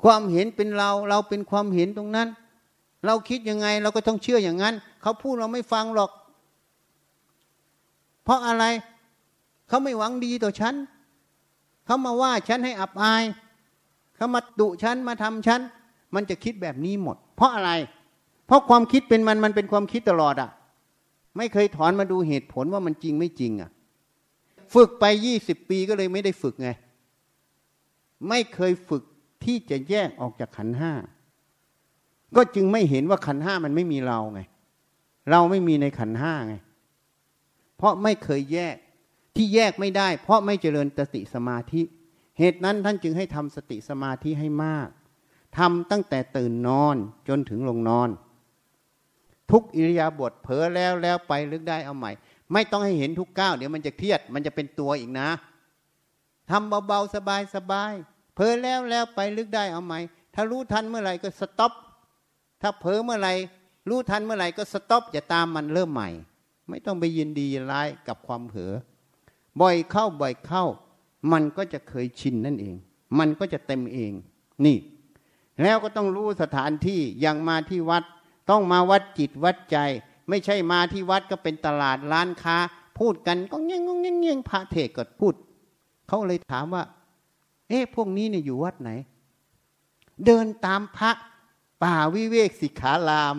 [0.03, 2.27] ความเห็นเป็นเรา เราเป็นความเห็นตรงนั้น
[3.05, 6.11] เราคิดยังไงเราก็ต้องเชื่ออย่างนั้น เขาพูดเราไม่ฟังหรอก
[8.23, 8.63] เพราะอะไร
[9.67, 10.75] เขาไม่หวังดีต่อฉัน
[11.85, 13.23] เขามาว่าฉันให้อับอาย
[14.15, 15.61] เขามาดุฉันมาทำฉัน
[16.15, 17.71] มันจะคิดแบบนี้หมด เพราะอะไร
[18.47, 20.49] เพราะความคิดเป็นมันมันเป็นความคิดตลอดอะ่ะ
[21.37, 23.69] ไม่เคยถอนมาดูเหตุผลว่ามันจริงไม่จริงอะ่ะ
[24.73, 26.69] ฝึกไปยี่สิบปีก็เลยไม่ได้ฝึกไง
[28.29, 29.03] ไม่เคยฝึก
[29.43, 30.93] ที่จะแยกออกจากขันห้า
[32.35, 34.41] ก็จึงไม่เห็นว่าขันห้ามันไม่มีเราไง
[35.29, 36.55] เราไม่มีในขันห้าไง
[37.77, 38.75] เพราะไม่เคยแยก
[39.35, 41.81] ที่แยกไม่ได้ เพราะไม่เจริญสติสมาธิ
[42.39, 44.89] เหตุนั้นท่านจึงให้ทำสติสมาธิให้มาก
[45.57, 46.95] ทำตั้งแต่ตื่นนอน
[47.27, 48.09] จนถึงลงนอน
[49.51, 52.11] ทุกอิริยาบถเผลอแล้วแล้วไปลึกได้เอาใหม่
[52.53, 55.29] ไม่ต้องให้เห็นทุกก้าวเดี๋ยวมันจะเครียด มันจะเป็นตัวอีกนะ
[56.49, 57.93] ทำเบาๆสบายสบาย
[58.35, 59.93] เผลอแล้วแล้วไปลึกได้เอาใหม่
[60.33, 61.73] ถ้ารู้ทันเมื่อไหร่ก็ stop
[62.61, 63.33] ถ้าเผลอเมื่อไหร่
[63.89, 66.09] รู้ทันเมื่อไหร่ก็ stop อย่าตามมันเริ่มใหม่
[66.69, 68.73] ไม่ต้องไปยินดีร้ายกับความเผลอ
[69.61, 70.65] บ่อยเข้าบ่อยเข้า
[71.31, 72.75] มันก็จะเคยชินนั่นเอง
[73.19, 74.11] มันก็จะเต็มเอง
[74.65, 74.77] นี่
[75.61, 78.03] แล้วก็ต้องรู้สถานที่อย่างมาที่วัด
[78.49, 79.77] ต้องมาวัดจิตวัดใจ
[80.29, 82.57] ไม่ใช่มาที่วัดก็เป็นตลาดร้านค้า
[82.99, 85.33] พูดกันก็เงี้ยงเงี้ยงเงี้ยงพระเทศก็พูด
[86.07, 86.83] เขาเลยถามว่า
[87.69, 88.91] เอ๊ะพวกนี้เนี่ยอยู่วัดไหน
[90.25, 91.11] เดินตามพระ
[91.83, 93.35] ป่าวิเวกสิกขาลาม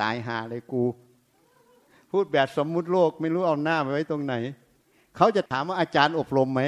[0.00, 0.84] ตายหาเลยกู
[2.10, 4.34] พูดแบบสมมุติโลกไม่รู้เอาหน้าไปไว้ตรงไหน
[5.16, 6.62] เขาจะถามว่าอาจารย์อบรมไหม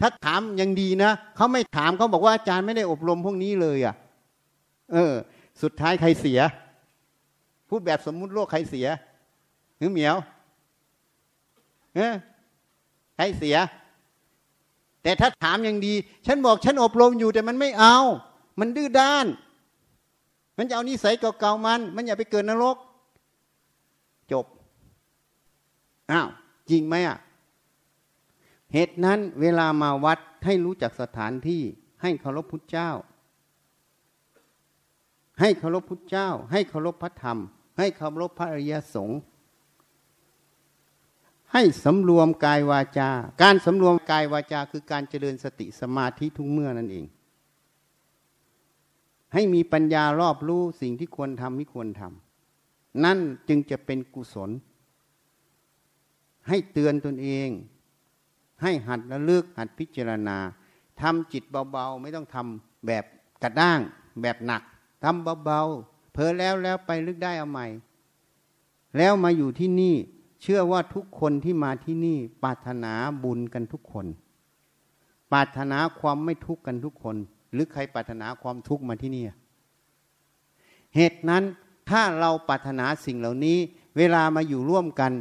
[0.00, 3.94] ถ้าถามยังดีนะเขาไม่ถามเขาบอกว่าอาจารย์ไม่ได้อบรมพวกนี้เลยอะ
[4.92, 5.14] เออ
[5.62, 6.40] สุดท้ายใครเสีย
[7.68, 8.86] พูดแบบสมมุติโลกใครเสีย
[9.78, 10.16] หรือเหมียว
[11.94, 12.14] เออ
[13.16, 13.56] ใครเสีย
[15.02, 15.94] แต่ถ้าถามยังดี
[16.26, 17.96] ฉันบอกฉันอบรมอยู่แต่มันไม่เอา
[18.60, 19.26] มันดื้อด้าน
[20.58, 22.76] มันจะเอานิสัยเก่าๆมัน มันอย่าไปเกิดนรก
[24.32, 24.46] จบ
[26.10, 26.28] อ้าว
[26.70, 27.18] จริงไหมอะ
[28.72, 31.62] เหตุนั้นเวลามาวัดให้รู้จักสถานที่
[32.02, 32.90] ให้เคารพพุทธเจ้า
[35.42, 37.38] ให้เคารพพุทธเจ้า ให้เคารพพระธรรม
[37.78, 39.20] ให้เคารพพระอริยสงฆ์
[41.52, 43.10] ให้สำรวมกายวาจา
[43.42, 47.04] การสำรวมกายวาจาคือการเจริญสติสมาธิทุกเมื่อนั่นเอง
[49.32, 53.18] ให้มีปัญญารอบรู้สิ่งที่ควรทำไม่ควรทำนั่น
[53.48, 54.50] จึงจะเป็นกุศล
[56.48, 57.48] ให้เตือนตนเอง
[58.62, 60.38] ให้หัดระลึกหัดพิจารณา
[61.00, 63.04] ทำจิตเบาๆ ไม่ต้องทำแบบ
[63.42, 63.80] กระด้าง
[64.22, 64.62] แบบหนัก
[65.02, 67.66] ทำเบาๆเพอแล้วแล้วไปลึกได้เอาใหม่
[68.96, 69.94] แล้วมาอยู่ที่นี่
[70.42, 72.92] เชื่อว่าทุกคนที่มาที่นี่ ปรารถนา
[73.22, 74.06] บุญกันทุกคน
[75.32, 77.16] ปรารถนาความไม่ทุกข์กันทุกคน
[77.52, 79.24] หรือใครปรารถนาความทุกข์มาที่นี่
[80.94, 81.42] เหตุนั้น
[81.90, 83.58] ถ้าเราปรารถนาสิ่งเหล่านี้
[83.96, 85.12] เวลามาอยู่ร่วมกัน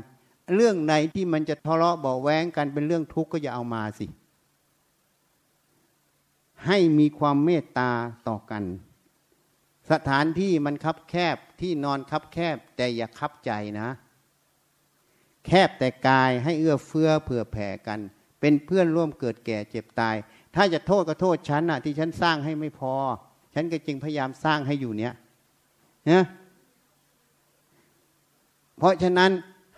[0.55, 4.07] เรื่องไหนที่มันจะทะเลาะเบาแวงกันเป็นเรื่องทุกข์ก็อย่าเอามาสิ
[6.65, 7.89] ให้มีความเมตตา
[8.27, 8.63] ต่อกัน
[9.91, 13.89] สถานที่มันคับแคบที่นอนคับแคบแต่อย่าคับใจนะ
[15.45, 17.99] แคบแต่กายให้เอื้อเฟื้อเผื่อแผ่กัน
[18.39, 20.15] เป็นเพื่อนร่วมเกิดแก่เจ็บตาย
[20.55, 22.93] ถ้าจะโทษก็โทษฉันนะที่ฉันสร้างให้ไม่พอ
[23.53, 25.13] ฉันก็จึงพยายามสร้างให้อยู่เนี้ย
[26.09, 26.23] นะ
[28.77, 29.31] เพราะฉะนั้น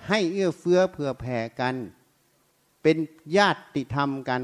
[0.07, 1.75] ให้เอื้อเฟื้อเผื่อแผ่กัน
[2.83, 2.97] เป็น
[3.37, 4.41] ญาติธรรมกัน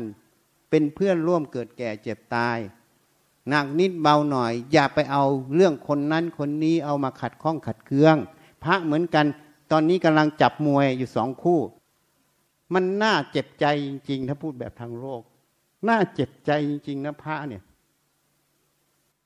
[0.70, 2.58] เป็นเพื่อนร่วมเกิดแก่เจ็บตาย
[3.48, 5.24] หนักนิดเบาหน่อย อย่าไปเอา
[5.56, 8.16] เรื่องคนนั้นคนนี้เอามาขัดข้องขัดเคือง
[8.64, 9.26] พระเหมือนกัน
[9.72, 11.60] ตอนนี้กำลังจับมวยอยู่สองคู่
[12.74, 15.22] มันน่าเจ็บใจจริง ๆ ถ้าพูดแบบทางโลก
[15.88, 17.64] น่าเจ็บใจจริง ๆ นะพระเนี่ย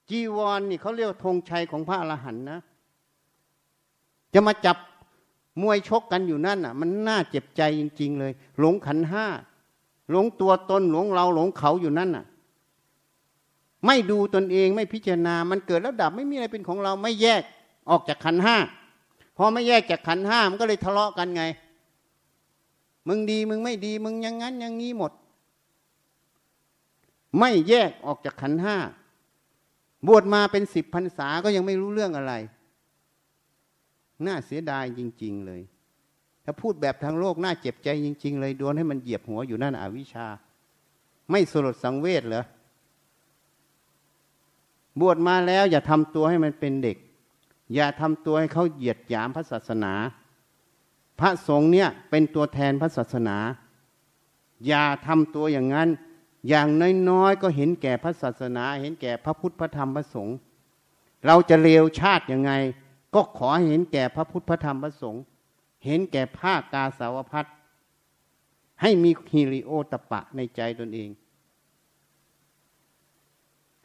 [0.09, 2.59] จีวรนนี่เขาเรียกธงชัยของพระอรหันต์นะ
[4.33, 4.77] จะมาจับ
[5.61, 9.25] มวยชกกันอยู่นั่นอะ มันน่าเจ็บใจจริง ๆ เลย หลงขันห้า
[10.11, 12.25] หลงตัวตนหลงเราหลงเขาอยู่นั่นอะ
[13.85, 17.41] ไม่ดูตนเองไม่พิจารณา มันเกิดแล้วดับไม่มีอะไรเป็นของเราไม่แยก
[17.89, 18.57] ออกจากขันห้า
[19.37, 21.43] พอไม่แยกจากขันห้ามันก็เลยทะเลาะกันไง
[23.07, 25.11] มึงดีมึงไม่ดีมึงยังงั้นยังงี้หมด
[27.39, 28.77] ไม่แยกออกจากขันห้า
[30.07, 32.33] บวชมาเป็นสิบพรรษาก็ยังไม่รู้เรื่องอะไร
[34.25, 35.61] น่าเสียดายจริง ๆ เลย
[36.43, 40.27] ถ้าพูดแบบทางโลกน่าเจ็บใจจริง ๆ เลยโดนให้มันเหยียบหัวอยู่นั่นอวิชชา
[41.31, 42.43] ไม่สลดสังเวชเหรอ
[44.99, 46.97] บวชมาแล้วอย่าทำตัวให้มันเป็นเด็ก
[47.73, 49.93] อย่าทำตัวให้เขาเหยียดหยามพระศาสนา
[51.19, 53.37] พระสงฆ์เนี่ยเป็นตัวแทนพระศาสนา
[54.67, 55.89] อย่าทำตัวอย่างนั้น
[56.49, 56.67] อย่าง
[57.09, 60.35] น้อยๆก็เห็นแก่พระศาสนา เห็นแก่พระพุทธพระธรรมพระสงฆ์
[61.25, 62.51] เราจะเลวชาติยังไง
[63.15, 65.21] ก็ขอเห็นแก่พระพุทธพระธรรมพระสงฆ์
[65.85, 67.45] เห็นแก่ภาคกาสาวพัด
[68.81, 71.09] ให้มีฮิริโอตปะในใจตนเอง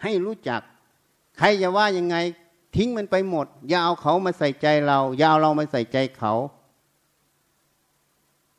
[0.02, 0.62] ให้รู้จัก
[1.38, 2.16] ใครจะว่ายังไง
[2.76, 6.32] ทิ้งมันไปหมด อย่าเอาเขามาใส่ใจเรา อย่าเอาเรามาใส่ใจเขา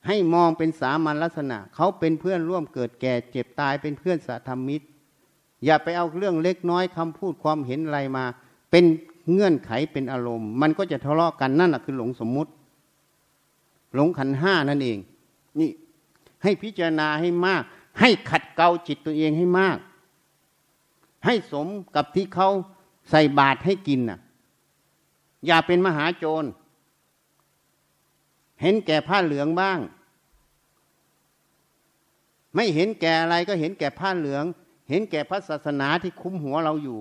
[0.07, 4.85] ให้มองเป็นสามัญลักษณะ เขาเป็นเพื่อนร่วมเกิดแก่เจ็บตายเป็นเพื่อนสาธรรมิตร
[5.65, 8.25] อย่าไปเอาเรื่องเล็กน้อยคำพูดความเห็นอะไรมา
[8.71, 8.85] เป็น
[9.31, 12.51] เงื่อนไขเป็นอารมณ์ มันก็จะทะเลาะกันนั่นแหะคือหลงสมมุติ
[13.93, 14.99] หลงขันห้านั่นเอง
[15.59, 15.69] นี่
[16.43, 17.63] ให้พิจารณาให้มาก
[17.99, 19.77] ให้ขัดเกลาจิตตัวเองให้มาก
[21.25, 22.49] ให้สมกับที่เขา
[23.09, 24.19] ใส่บาตรให้กินน่ะ
[25.45, 26.43] อย่าเป็นมหาโจร
[28.61, 29.79] เห็นแก่ผ้าเหลืองบ้าง
[32.55, 34.43] ไม่เห็นแก่อะไรก็เห็นแก่ผ้าเหลือง
[34.89, 36.99] เห็นแก่พระศาสนาที่คุ้มหัวเราอยู่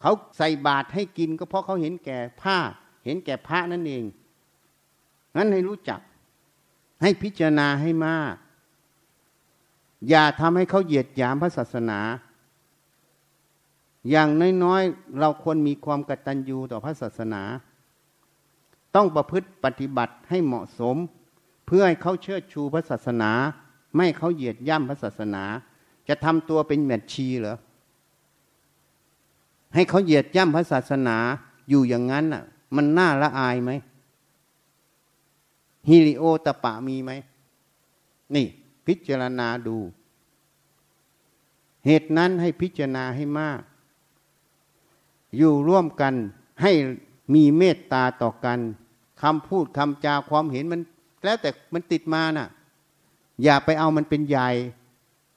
[0.00, 2.58] เขาใส่บาตรให้กินก็เพราะเขาเห็นแก่ผ้า
[3.04, 4.04] เห็นแก่พระนั่นเอง
[5.36, 6.00] งั้นให้รู้จัก
[7.02, 8.34] ให้พิจารณาให้มาก
[10.08, 11.98] อย่าทำให้เขาเหยียดหยามพระศาสนา
[14.10, 14.28] อย่าง
[14.64, 17.42] น้อยๆ เราควรมีความกตัญญูต่อพระศาสนา
[18.94, 20.96] ต้องประพฤติปฏิบัติให้เหมาะสม
[21.66, 23.30] เพื่อให้เขาเชิดชูพระศาสนา
[23.96, 25.44] ไม่เขาเหยียดย่ำพระศาสนา
[26.08, 27.56] จะทำตัวเป็นแมทชีเหรอ
[29.74, 31.16] ให้เขาเหยียดย่ำพระศาสนา
[31.68, 32.44] อยู่อย่างนั้นอะ
[32.76, 33.70] มันน่าละอายไหม
[35.88, 37.12] ฮิริโอตะปะมีไหม
[38.34, 38.46] นี่
[38.86, 39.76] พิจารณาดู
[41.86, 43.60] เหตุนั้นให้พิจารณาให้มาก
[45.36, 46.14] อยู่ร่วมกัน
[46.62, 46.72] ให้
[47.34, 48.58] มีเมตตาต่อกัน
[49.22, 50.80] คำพูดคำจาความเห็นมัน
[51.24, 52.48] แล้วแต่มันติดมาน่ะ
[53.42, 54.48] อย่าไปเอามันเป็นใหญ่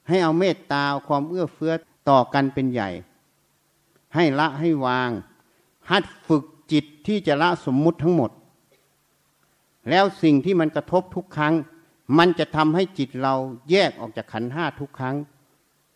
[0.07, 1.73] ให้เอาเมตตาความเอื้อเฟื้อ
[2.09, 2.89] ต่อกันเป็นใหญ่
[4.15, 5.09] ให้ละให้วาง
[5.89, 8.31] หัดฝึกจิตที่จะละสมมุติทั้งหมด
[9.89, 11.53] แล้วสิ่งที่มันกระทบทุกครั้ง
[12.17, 13.35] มันจะทำให้จิตเรา
[13.71, 15.15] แยกออกจากขันห้าทุกครั้ง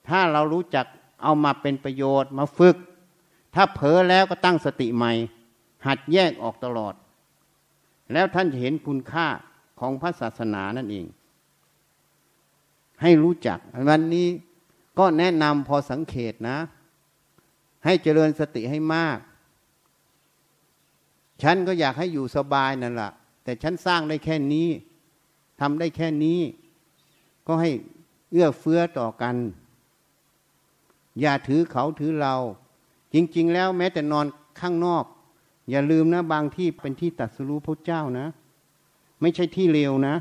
[0.08, 0.86] ถ้าเรารู้จัก
[1.24, 2.76] เอามาเป็นประโยชน์มาฝึก
[3.56, 5.14] ถ้าเผลอแล้วก็ตั้งสติใหม่
[5.86, 6.94] หัดแยกออกตลอด
[8.14, 9.28] แล้วท่านจะเห็นคุณค่า
[9.80, 11.06] ของพระศาสนานั่นเอง
[13.02, 14.28] ให้รู้จัก วันนี้
[15.00, 16.58] ก็แนะนำพอสังเกตนะ
[17.86, 19.18] ให้เจริญสติให้มาก
[21.42, 23.12] ฉันก็อยากให้อยู่สบายนั่นแหละ
[23.44, 24.68] แต่ฉันสร้างได้แค่นี้
[25.60, 26.40] ทำได้แค่นี้
[27.48, 27.70] ก็ให้
[28.32, 29.36] เอื้อเฟื้อต่อกัน
[31.22, 32.36] อย่าถือเขาถือเรา
[33.14, 34.26] จริง ๆ แล้วแม้แต่นอน
[34.60, 35.06] ข้างนอก
[35.70, 38.28] อย่าลืมนะบางที่เป็นที่ตัดสรู้พระเจ้านะ
[39.22, 40.16] ไม่ใช่ที่เลวนะ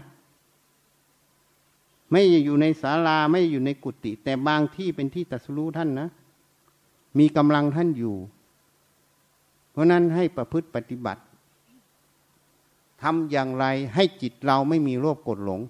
[2.10, 6.08] ไม่อยู่ในศาลาไม่อยู่ในกุฏิแต่บางที่เป็นที่ตัดสรู้ท่านนะ
[7.18, 8.16] มีกำลังท่านอยู่
[9.72, 11.22] เพราะนั้นให้ประพฤติปฏิบัติ
[13.02, 15.60] ทำอย่างไรให้จิตเราไม่มีโรคกดหลง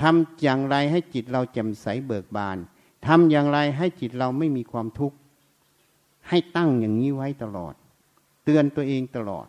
[0.00, 2.56] ทำอย่างไรให้จิตเราแจ่มใสเบิกบาน
[3.06, 5.16] ทำอย่างไรให้จิตเราไม่มีความทุกข์
[6.28, 7.74] ให้ตั้งอย่างนี้ไว้ตลอด
[8.44, 9.46] เตือนตัวเองตลอด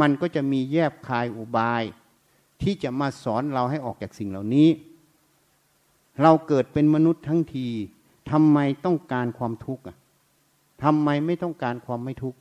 [0.00, 1.82] มันก็จะมีแยบคายอุบาย
[2.62, 4.68] ที่จะมาสอนเราให้ออกจากสิ่งเหล่านี้
[6.22, 7.66] เราเกิดเป็นมนุษย์ทั้งที
[8.30, 9.96] ทำไมต้องการความทุกข์อะ
[10.82, 12.38] ทำไมไม่ต้องการความไม่ทุกข์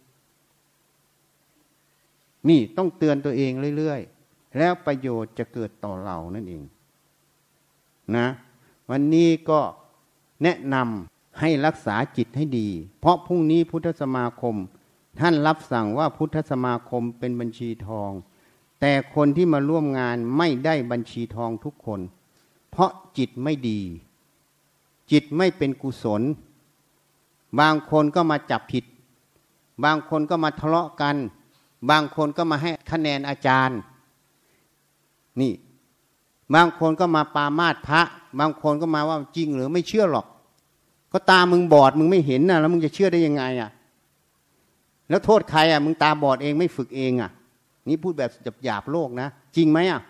[2.50, 6.64] นี่ต้องเตือนตัวเองเรื่อยๆ แล้วประโยชน์จะเกิดต่อเรานั่นเอง
[8.16, 8.28] นะ
[8.90, 9.60] วันนี้ก็
[10.44, 12.68] แนะนำให้รักษาจิตให้ดี
[13.00, 14.56] เพราะพรุ่งนี้พุทธสมาคม
[15.20, 18.12] ท่านรับสั่งว่าพุทธสมาคมเป็นบัญชีทอง
[18.82, 22.02] แต่คนที่มาร่วมงานไม่ได้บัญชีทองทุกคน
[22.72, 23.80] เพราะจิตไม่ดี
[25.12, 26.22] จิตไม่เป็นกุศล
[27.60, 28.86] บางคนก็มาจับผิด
[29.84, 31.16] บางคนก็มาทะเลาะกัน
[31.90, 33.80] บางคนก็มาให้คะแนนอาจารย์
[35.42, 35.54] นี่
[36.56, 38.02] บางคนก็มาปามาดพระ
[38.40, 40.28] บางคนก็มาว่าจริงหรือไม่เชื่อหรอก
[41.12, 43.72] ก็ตามึงบอดมึงไม่เห็นนะแล้วมึงจะเชื่อได้ยังไงอะ
[45.10, 47.32] แล้วโทษใครอะ มึงตาบอดเองไม่ฝึกเองอะ
[47.88, 48.24] นี่พูดแบ
[48.54, 50.02] บหยาบโลกนะจริงไหมอะ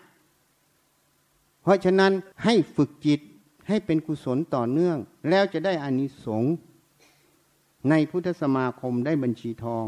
[1.61, 2.11] เพราะฉะนั้น
[2.43, 3.19] ให้ฝึกจิต
[3.67, 4.97] ให้เป็นกุศลต่อเนื่อง
[5.29, 6.53] แล้วจะได้อานิสงส์
[7.89, 9.85] ในพุทธสมาคมได้บัญชีทอง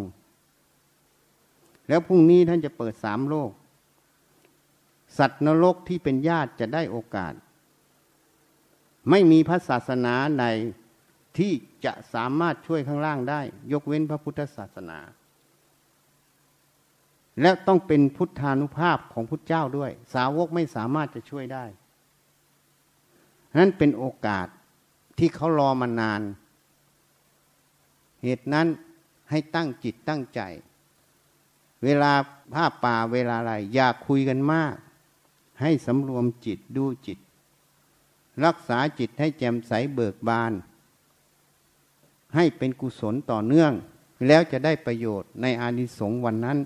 [1.91, 3.51] แล้วพรุ่งนี้ท่านจะเปิดสามโลก
[5.17, 7.33] สัตว์นรกที่เป็นญาติจะได้โอกาส
[9.09, 10.45] ไม่มีพระศาสนาใด
[11.37, 11.51] ที่
[11.85, 14.99] จะสามารถช่วยข้างล่างได้ ยกเว้นพระพุทธศาสนา
[17.41, 21.65] และต้องเป็นพุทธานุภาพของพุทธเจ้าด้วย สาวกไม่สามารถจะช่วยได้
[23.59, 24.47] นั้นเป็นโอกาส
[25.17, 26.21] ที่เขารอมานาน
[28.23, 28.67] เหตุนั้น
[29.29, 30.41] ให้ตั้งจิตตั้งใจ
[31.83, 32.11] เวลา
[32.53, 34.75] ภาพป่าเวลาอะไร อย่าคุยกันมาก
[35.61, 37.19] ให้สำรวมจิตดูจิต
[38.45, 40.53] รักษาจิตให้แจ่มใสเบิกบาน
[42.35, 43.71] ให้เป็นกุศลต่อเนื่อง
[44.27, 46.57] แล้วจะได้ประโยชน์ในอานิสงส์วันนั้น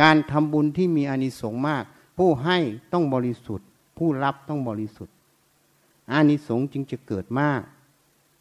[0.00, 1.84] การทำบุญที่มีอานิสงส์มาก
[2.18, 2.58] ผู้ให้
[2.92, 3.66] ต้องบริสุทธิ์
[3.98, 5.14] ผู้รับต้องบริสุทธิ์
[6.12, 7.62] อานิสงส์จึงจะเกิดมาก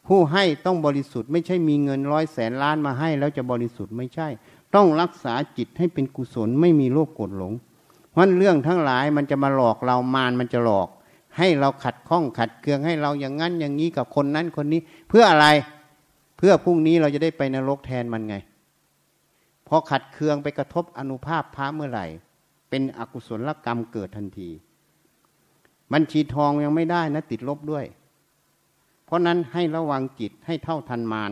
[0.08, 4.28] ผู้ให้ต้องบริสุทธิ์ ไม่ใช่มีเงินร้อยแสนล้านมาให้แล้วจะบริสุทธิ์ไม่ใช่
[4.76, 7.54] ต้องรักษาจิตให้เป็นกุศลไม่มีโลภโกรธหลง
[8.12, 10.88] เพราะเรื่องทั้งหลายมันจะมาหลอกเรามารมันจะหลอก
[11.38, 15.48] ให้เราขัดข้องขัดเคืองให้เราอย่างนั้นอย่างนี้กับคนนั้นคนนี้ เพื่ออะไร
[16.38, 18.36] เพื่อพรุ่งนี้เราจะได้ไปนรกแทนมันไง
[19.68, 22.06] พอขัดเคืองไปกระทบอนุภาพพระเมื่อไหร่
[22.70, 24.50] เป็นอกุศลกรรมเกิดทันที
[25.94, 27.86] บัญชีทองยังไม่ได้นะติดลบด้วย
[29.06, 31.32] เพราะนั้นให้ระวังจิตให้เท่าทันมาร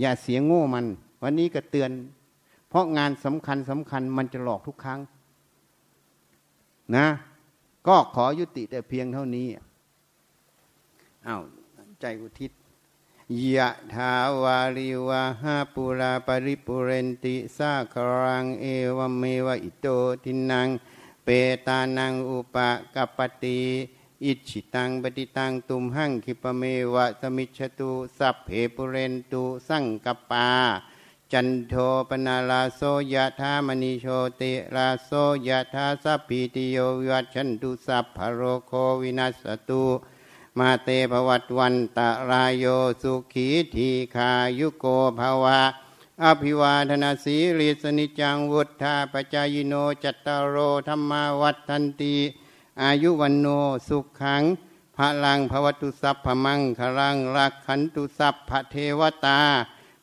[0.00, 0.86] อย่าเสียงโง่มัน
[1.22, 1.90] วันนี้ก็เตือน
[2.68, 5.00] เพราะงานสำคัญสำคัญมันจะหลอกทุกครั้ง
[6.96, 7.06] นะ
[7.86, 9.48] ก็ขอยุติแต่เพียงเท่านี้
[11.26, 11.42] อา้าว
[12.00, 12.52] ใจอุทิศ
[13.54, 14.12] ยะถา
[14.42, 18.66] วาริวะหาปุราปริปุเรนติสาครังเอ
[18.96, 19.86] วะเมวะอิโต
[20.24, 20.68] ทินนัง
[21.24, 21.28] เป
[21.66, 22.56] ตานังอุปะ
[22.94, 23.60] กัปปะติ
[24.24, 26.62] อิจฉิตังปัตถิตังตุมหัง ขิปปะเม
[26.94, 30.48] วะ สะมิชฌะตุสัพเพปูเรนตุ สังกัปปา
[31.32, 31.74] จันโท
[32.08, 32.80] ปัณณะระโส
[33.14, 34.06] ยะถา มะณิ โช
[34.40, 35.10] ติระโส
[35.48, 38.72] ยะถาสัพพีติโยวิวัชชันตุสัพพะโรโค
[39.02, 39.84] วินัสสะตุ
[40.58, 42.64] มาเต ภะวัตวันตะราโย
[43.02, 44.86] สุขีทีขายุโก
[45.18, 45.60] ภาวะ
[46.22, 50.56] อภิวาทนาสีริสนิจังวุฒาปจายโนจัตตารโร
[50.88, 52.14] ธรรมาวัฏทันตี
[52.82, 53.46] อายุวันโน
[53.88, 54.42] สุขขัง
[54.96, 59.40] พระลังภวตุสัพพมังคลังรักขันตุสัพพเทวตา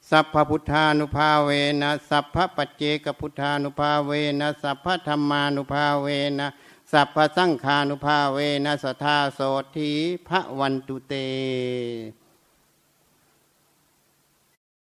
[0.09, 1.49] สัพพพุทธานุภาเว
[1.81, 6.07] นะสัพพปัจเจกพุทธานุภาเวนะสัพพธรรมานุภาเว
[6.39, 6.47] นะ
[6.91, 9.39] สัพพสังฆานุภาเวนะสทาโส
[9.75, 9.91] ที
[10.27, 11.13] พระวันตุเต